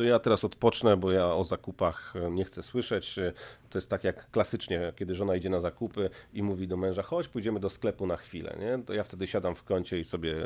[0.00, 3.18] To ja teraz odpocznę, bo ja o zakupach e, nie chcę słyszeć.
[3.18, 3.32] E,
[3.70, 7.28] To jest tak jak klasycznie, kiedy żona idzie na zakupy i mówi do męża, chodź,
[7.28, 8.56] pójdziemy do sklepu na chwilę.
[8.60, 8.84] Nie?
[8.84, 10.36] To ja wtedy siadam w kącie i sobie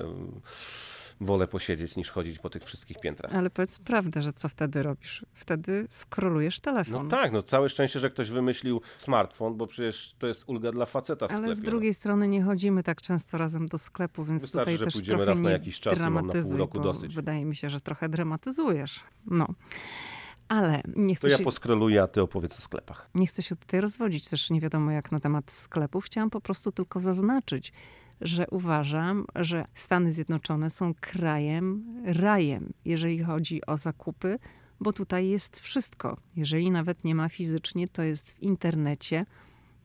[1.21, 3.35] wolę posiedzieć niż chodzić po tych wszystkich piętrach.
[3.35, 5.27] Ale powiedz prawdę, że co wtedy robisz?
[5.33, 7.09] Wtedy skrolujesz No telefon.
[7.09, 11.29] tak, no całe szczęście, że ktoś wymyślił smartfon, bo przecież to jest ulga dla faceta
[11.29, 11.55] w Ale sklepie.
[11.55, 11.65] z no.
[11.67, 15.25] drugiej strony nie chodzimy tak często razem do sklepu, więc Wystarczy, tutaj że też pójdziemy
[15.25, 17.15] raz na jakiś czas mam na pół roku dosyć.
[17.15, 19.01] Wydaje mi się, że trochę dramatyzujesz.
[19.27, 19.47] No.
[20.49, 23.11] Ale nie To chcę, ja się, poskroluję, a ty opowiedz o sklepach.
[23.15, 26.05] nie chcę się tutaj rozwodzić, też nie wiadomo jak na temat sklepów.
[26.05, 27.73] Chciałam po prostu tylko zaznaczyć,
[28.21, 34.39] że uważam, że Stany Zjednoczone są krajem, rajem, jeżeli chodzi o zakupy,
[34.81, 36.17] bo tutaj jest wszystko.
[36.37, 39.27] Jeżeli nawet nie ma fizycznie, to jest w internecie.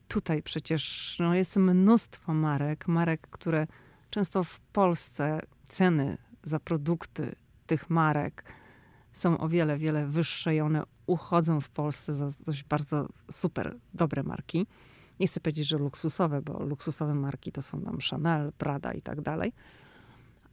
[0.08, 3.68] Tutaj przecież no, jest mnóstwo marek, marek, które
[4.10, 7.36] często w Polsce ceny za produkty
[7.68, 8.44] tych marek
[9.14, 14.24] są o wiele, wiele wyższe i one uchodzą w Polsce za dość bardzo super, dobre
[14.24, 14.68] marki.
[15.20, 19.22] Nie chcę powiedzieć, że luksusowe, bo luksusowe marki to są tam Chanel, Prada i tak
[19.22, 19.53] dalej.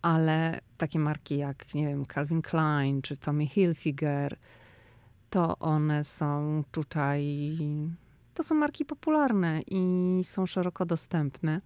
[0.02, 4.36] Ale takie marki jak, nie wiem, Calvin Klein czy Tommy Hilfiger,
[5.30, 7.58] to one są tutaj,
[8.34, 11.60] to są marki popularne i są szeroko dostępne.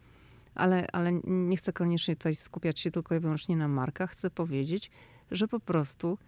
[0.54, 4.10] Ale, ale nie chcę koniecznie tutaj skupiać się tylko i wyłącznie na markach.
[4.10, 4.90] Chcę powiedzieć,
[5.30, 6.18] że po prostu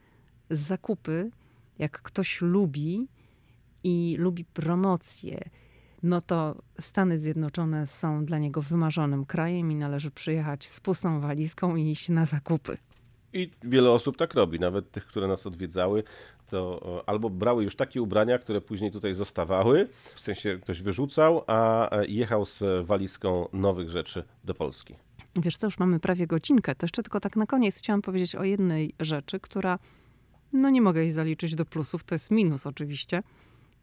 [0.50, 1.30] zakupy,
[1.78, 3.08] jak ktoś lubi
[3.84, 5.50] i lubi promocje,
[6.02, 11.76] no to Stany Zjednoczone są dla niego wymarzonym krajem i należy przyjechać z pustą walizką
[11.76, 12.76] i iść na zakupy.
[13.32, 16.02] I wiele osób tak robi, nawet tych, które nas odwiedzały,
[16.48, 21.90] to albo brały już takie ubrania, które później tutaj zostawały, w sensie ktoś wyrzucał, a
[21.90, 24.94] e, jechał z walizką nowych rzeczy do Polski.
[25.36, 26.74] Wiesz co, już mamy prawie godzinkę.
[26.74, 29.78] To jeszcze tylko tak na koniec chciałam powiedzieć o jednej rzeczy, która,
[30.52, 33.22] no nie mogę jej zaliczyć do plusów, to jest minus oczywiście.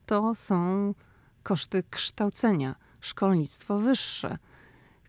[0.05, 0.93] To są
[1.43, 4.37] koszty kształcenia, szkolnictwo wyższe,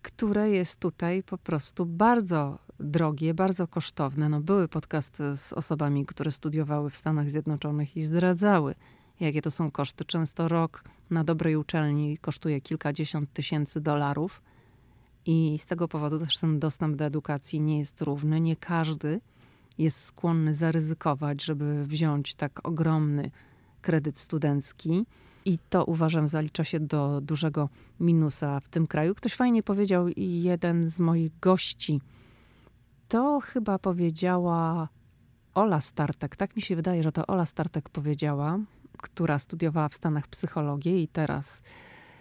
[0.01, 4.29] które jest tutaj po prostu bardzo drogie, bardzo kosztowne.
[4.29, 8.75] No, były podcasty z osobami, które studiowały w Stanach Zjednoczonych i zdradzały,
[9.19, 10.05] jakie to są koszty.
[10.05, 14.41] Często rok na dobrej uczelni kosztuje kilkadziesiąt tysięcy dolarów.
[15.25, 18.41] I z tego powodu też ten dostęp do edukacji nie jest równy.
[18.41, 19.21] Nie każdy
[19.77, 23.31] jest skłonny zaryzykować, żeby wziąć tak ogromny
[23.81, 25.05] kredyt studencki.
[25.45, 27.69] I to uważam zalicza się do dużego
[27.99, 29.15] minusa w tym kraju.
[29.15, 32.01] Ktoś fajnie powiedział i jeden z moich gości,
[33.07, 34.89] to chyba powiedziała
[35.53, 36.35] Ola Startek.
[36.35, 38.59] Tak mi się wydaje, że to Ola Startek powiedziała,
[38.97, 41.63] która studiowała w Stanach psychologię i teraz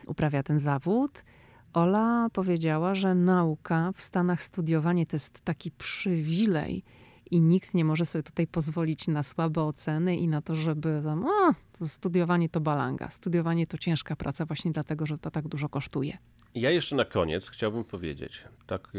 [0.07, 1.25] uprawia ten zawód.
[1.73, 6.85] Ola powiedziała, że nauka w Stanach, studiowanie to jest taki przywilej
[7.31, 11.25] i nikt nie może sobie tutaj pozwolić na słabe oceny i na to, żeby tam,
[11.25, 15.69] o, to studiowanie to balanga, studiowanie to ciężka praca właśnie dlatego, że to tak dużo
[15.69, 16.19] kosztuje.
[16.55, 18.93] Ja jeszcze na koniec chciałbym powiedzieć tak,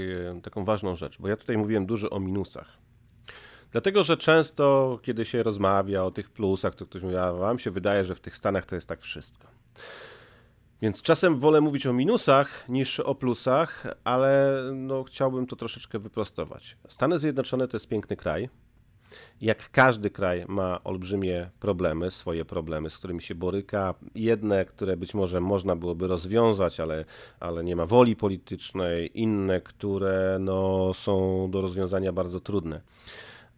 [0.43, 2.77] taką ważną rzecz, bo ja tutaj mówiłem dużo o minusach.
[3.71, 7.71] Dlatego, że często, kiedy się rozmawia o tych plusach, to ktoś mówi, a wam się
[7.71, 9.47] wydaje, że w tych Stanach to jest tak wszystko.
[10.81, 16.77] Więc czasem wolę mówić o minusach niż o plusach, ale no, chciałbym to troszeczkę wyprostować.
[16.87, 18.49] Stany Zjednoczone to jest piękny kraj.
[19.41, 23.93] Jak każdy kraj ma olbrzymie problemy, swoje problemy, z którymi się boryka.
[24.15, 27.05] Jedne, które być może można byłoby rozwiązać, ale,
[27.39, 32.81] ale nie ma woli politycznej, inne, które no, są do rozwiązania bardzo trudne.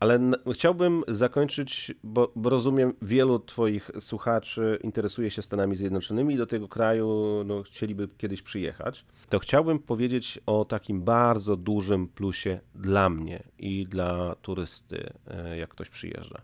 [0.04, 0.20] Ale
[0.54, 6.68] chciałbym zakończyć, bo, bo, rozumiem, wielu Twoich słuchaczy interesuje się Stanami Zjednoczonymi i do tego
[6.68, 9.06] kraju no, chcieliby kiedyś przyjechać.
[9.30, 15.70] To chciałbym powiedzieć o takim bardzo dużym plusie dla mnie i dla turysty, e, jak
[15.70, 16.42] ktoś przyjeżdża.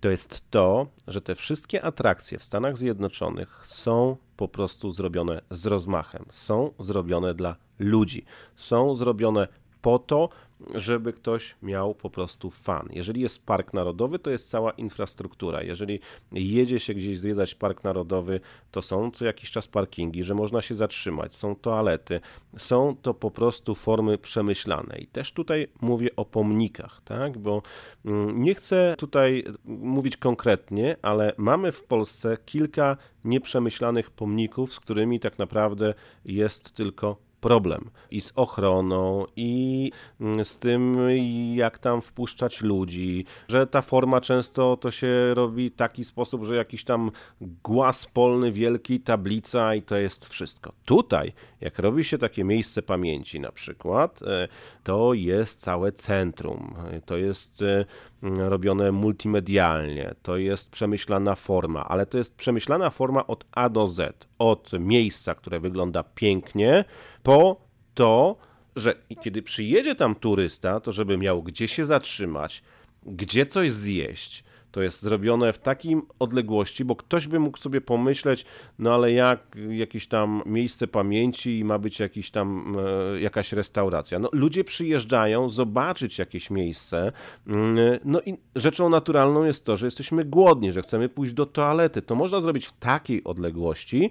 [0.00, 5.66] To jest to, że te wszystkie atrakcje w Stanach Zjednoczonych są po prostu zrobione z
[5.66, 8.24] rozmachem, są zrobione dla ludzi,
[8.56, 9.48] są zrobione
[9.82, 10.28] po to,
[10.74, 12.88] żeby ktoś miał po prostu fan.
[12.92, 15.62] Jeżeli jest park narodowy, to jest cała infrastruktura.
[15.62, 16.00] Jeżeli
[16.32, 18.40] jedzie się gdzieś zwiedzać park narodowy,
[18.70, 22.20] to są co jakiś czas parkingi, że można się zatrzymać, są toalety,
[22.58, 24.98] są to po prostu formy przemyślane.
[24.98, 27.38] I też tutaj mówię o pomnikach, tak?
[27.38, 27.62] bo
[28.04, 35.20] mm, nie chcę tutaj mówić konkretnie, ale mamy w Polsce kilka nieprzemyślanych pomników, z którymi
[35.20, 35.94] tak naprawdę
[36.24, 40.98] jest tylko problem i z ochroną, i mm, z tym,
[41.54, 46.56] jak tam wpuszczać ludzi, że ta forma często to się robi w taki sposób, że
[46.56, 50.72] jakiś tam głaz polny wielki, tablica i to jest wszystko.
[50.84, 54.48] Tutaj, jak robi się takie miejsce pamięci na przykład, e,
[54.82, 56.74] to jest całe centrum,
[57.06, 57.84] to jest e,
[58.24, 64.28] robione multimedialnie, to jest przemyślana forma, ale to jest przemyślana forma od A do Z,
[64.38, 66.84] od miejsca, które wygląda pięknie,
[67.22, 67.60] po
[67.94, 68.36] to,
[68.76, 72.62] że kiedy przyjedzie tam turysta, to żeby miał gdzie się zatrzymać,
[73.06, 74.44] gdzie coś zjeść,
[74.74, 78.44] to jest zrobione w takim odległości, bo ktoś by mógł sobie pomyśleć,
[78.78, 82.76] no ale jak jakieś tam miejsce pamięci i ma być jakiś tam,
[83.14, 84.18] e, jakaś restauracja.
[84.18, 87.12] No, ludzie przyjeżdżają zobaczyć jakieś miejsce,
[87.46, 92.02] mm, no i rzeczą naturalną jest to, że jesteśmy głodni, że chcemy pójść do toalety.
[92.02, 94.10] To można zrobić w takiej odległości,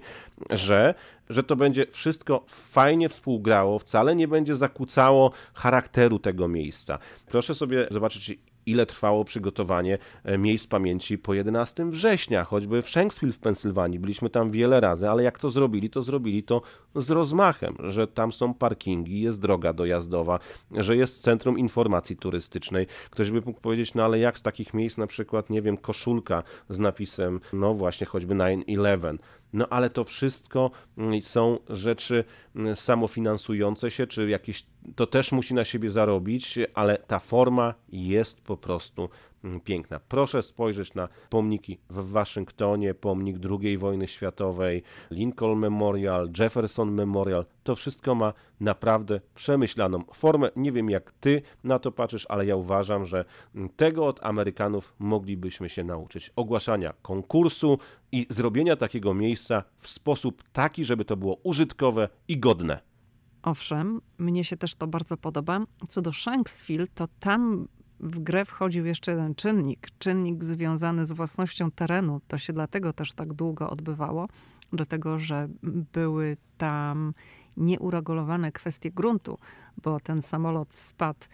[0.50, 0.94] że
[1.28, 6.98] że to będzie wszystko fajnie współgrało, wcale nie będzie zakłócało charakteru tego miejsca.
[7.26, 13.32] Proszę sobie zobaczyć, ile trwało przygotowanie e, miejsc pamięci po 11 września, choćby w Shanksville
[13.32, 13.98] w Pensylwanii.
[13.98, 16.62] Byliśmy tam wiele razy, ale jak to zrobili, to zrobili to
[16.94, 20.38] z rozmachem, że tam są parkingi, jest droga dojazdowa,
[20.70, 22.86] że jest centrum informacji turystycznej.
[23.10, 26.42] Ktoś by mógł powiedzieć, no ale jak z takich miejsc na przykład, nie wiem, koszulka
[26.68, 29.18] z napisem, no właśnie choćby 9-11,
[29.54, 32.24] no ale to wszystko mm, są rzeczy
[32.56, 38.40] mm, samofinansujące się, czy jakieś, to też musi na siebie zarobić, ale ta forma jest
[38.40, 39.08] po prostu
[39.64, 40.00] piękna.
[40.08, 47.46] Proszę spojrzeć na pomniki w Waszyngtonie, pomnik II wojny światowej, Lincoln Memorial, Jefferson Memorial.
[47.64, 50.50] To wszystko ma naprawdę przemyślaną formę.
[50.56, 53.24] Nie wiem jak ty na to patrzysz, ale ja uważam, że
[53.76, 56.30] tego od Amerykanów moglibyśmy się nauczyć.
[56.36, 57.78] Ogłaszania konkursu
[58.12, 62.80] i zrobienia takiego miejsca w sposób taki, żeby to było użytkowe i godne.
[63.42, 65.60] Owszem, mnie się też to bardzo podoba.
[65.88, 67.68] Co do Shanksville, to tam
[68.00, 72.20] w grę wchodził jeszcze jeden czynnik, czynnik związany z własnością terenu.
[72.28, 74.28] To się dlatego też tak długo odbywało,
[74.72, 75.48] dlatego że
[75.92, 77.14] były tam
[77.56, 79.38] nieuregulowane kwestie gruntu,
[79.82, 81.26] bo ten samolot spadł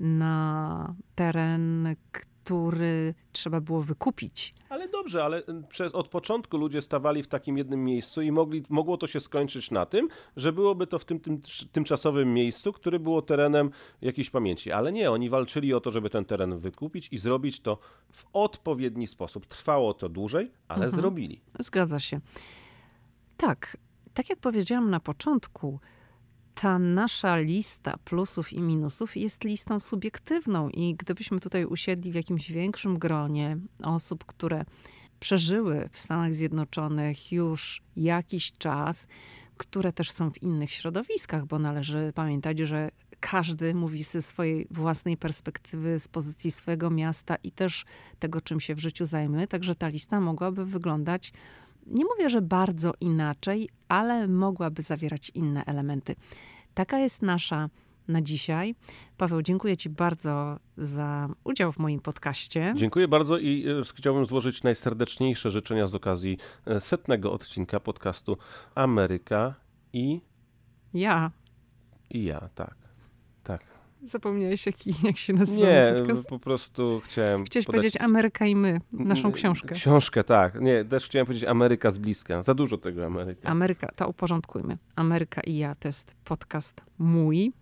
[0.00, 4.54] na teren, który trzeba było wykupić.
[4.68, 8.62] Ale dobrze, ale y, przez, od początku ludzie stawali w takim jednym miejscu i mogli,
[8.68, 11.40] mogło to się skończyć na tym, że byłoby to w tym, tym
[11.72, 13.70] tymczasowym miejscu, który było terenem
[14.02, 14.72] jakiejś pamięci.
[14.72, 17.78] Ale nie, oni walczyli o to, żeby ten teren wykupić i zrobić to
[18.12, 19.46] w odpowiedni sposób.
[19.46, 21.00] Trwało to dłużej, ale mhm.
[21.00, 21.40] zrobili.
[21.58, 22.20] Zgadza się.
[23.36, 23.76] Tak,
[24.14, 25.80] tak jak powiedziałam na początku,
[26.54, 32.52] ta nasza lista plusów i minusów jest listą subiektywną i gdybyśmy tutaj usiedli w jakimś
[32.52, 34.64] większym gronie osób, które
[35.20, 39.06] przeżyły w Stanach Zjednoczonych już jakiś czas,
[39.56, 42.90] które też są w innych środowiskach, bo należy pamiętać, że
[43.20, 47.84] każdy mówi ze swojej własnej perspektywy, z pozycji swojego miasta i też
[48.18, 49.46] tego, czym się w życiu zajmuje.
[49.46, 51.32] Także ta lista mogłaby wyglądać
[51.86, 56.14] nie mówię, że bardzo inaczej, ale mogłaby zawierać inne elementy.
[56.74, 57.68] Taka jest nasza
[58.08, 58.74] na dzisiaj.
[59.16, 62.74] Paweł, dziękuję Ci bardzo za udział w moim podcaście.
[62.76, 68.36] Dziękuję bardzo i e, chciałbym złożyć najserdeczniejsze życzenia z okazji e, setnego odcinka podcastu
[68.74, 69.54] Ameryka
[69.92, 70.20] i
[70.94, 71.30] Ja.
[72.10, 72.74] i ja, tak.
[73.44, 73.81] Tak.
[74.04, 76.28] Zapomniałeś, jaki, jak się nazywa Nie, podcast?
[76.28, 79.74] po prostu chciałem Chciałeś podać- powiedzieć Ameryka i my, naszą Mm, książkę.
[79.74, 80.60] Książkę, tak.
[80.60, 82.42] Nie, też chciałem powiedzieć Ameryka z bliska.
[82.42, 83.48] Za dużo tego Ameryka.
[83.48, 84.78] Ameryka, to uporządkujmy.
[84.96, 87.52] Ameryka i ja to jest podcast mój.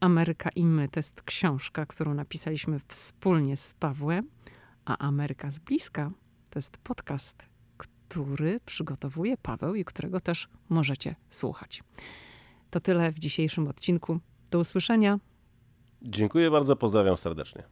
[0.00, 4.28] Ameryka i my to jest książka, którą napisaliśmy wspólnie z Pawłem.
[4.84, 6.10] A Ameryka z bliska
[6.50, 11.82] to jest podcast, który przygotowuje Paweł i którego też możecie słuchać.
[12.70, 14.20] To tyle w dzisiejszym odcinku.
[14.50, 15.18] Do usłyszenia.
[16.02, 17.62] Dziękuję bardzo, pozdrawiam serdecznie.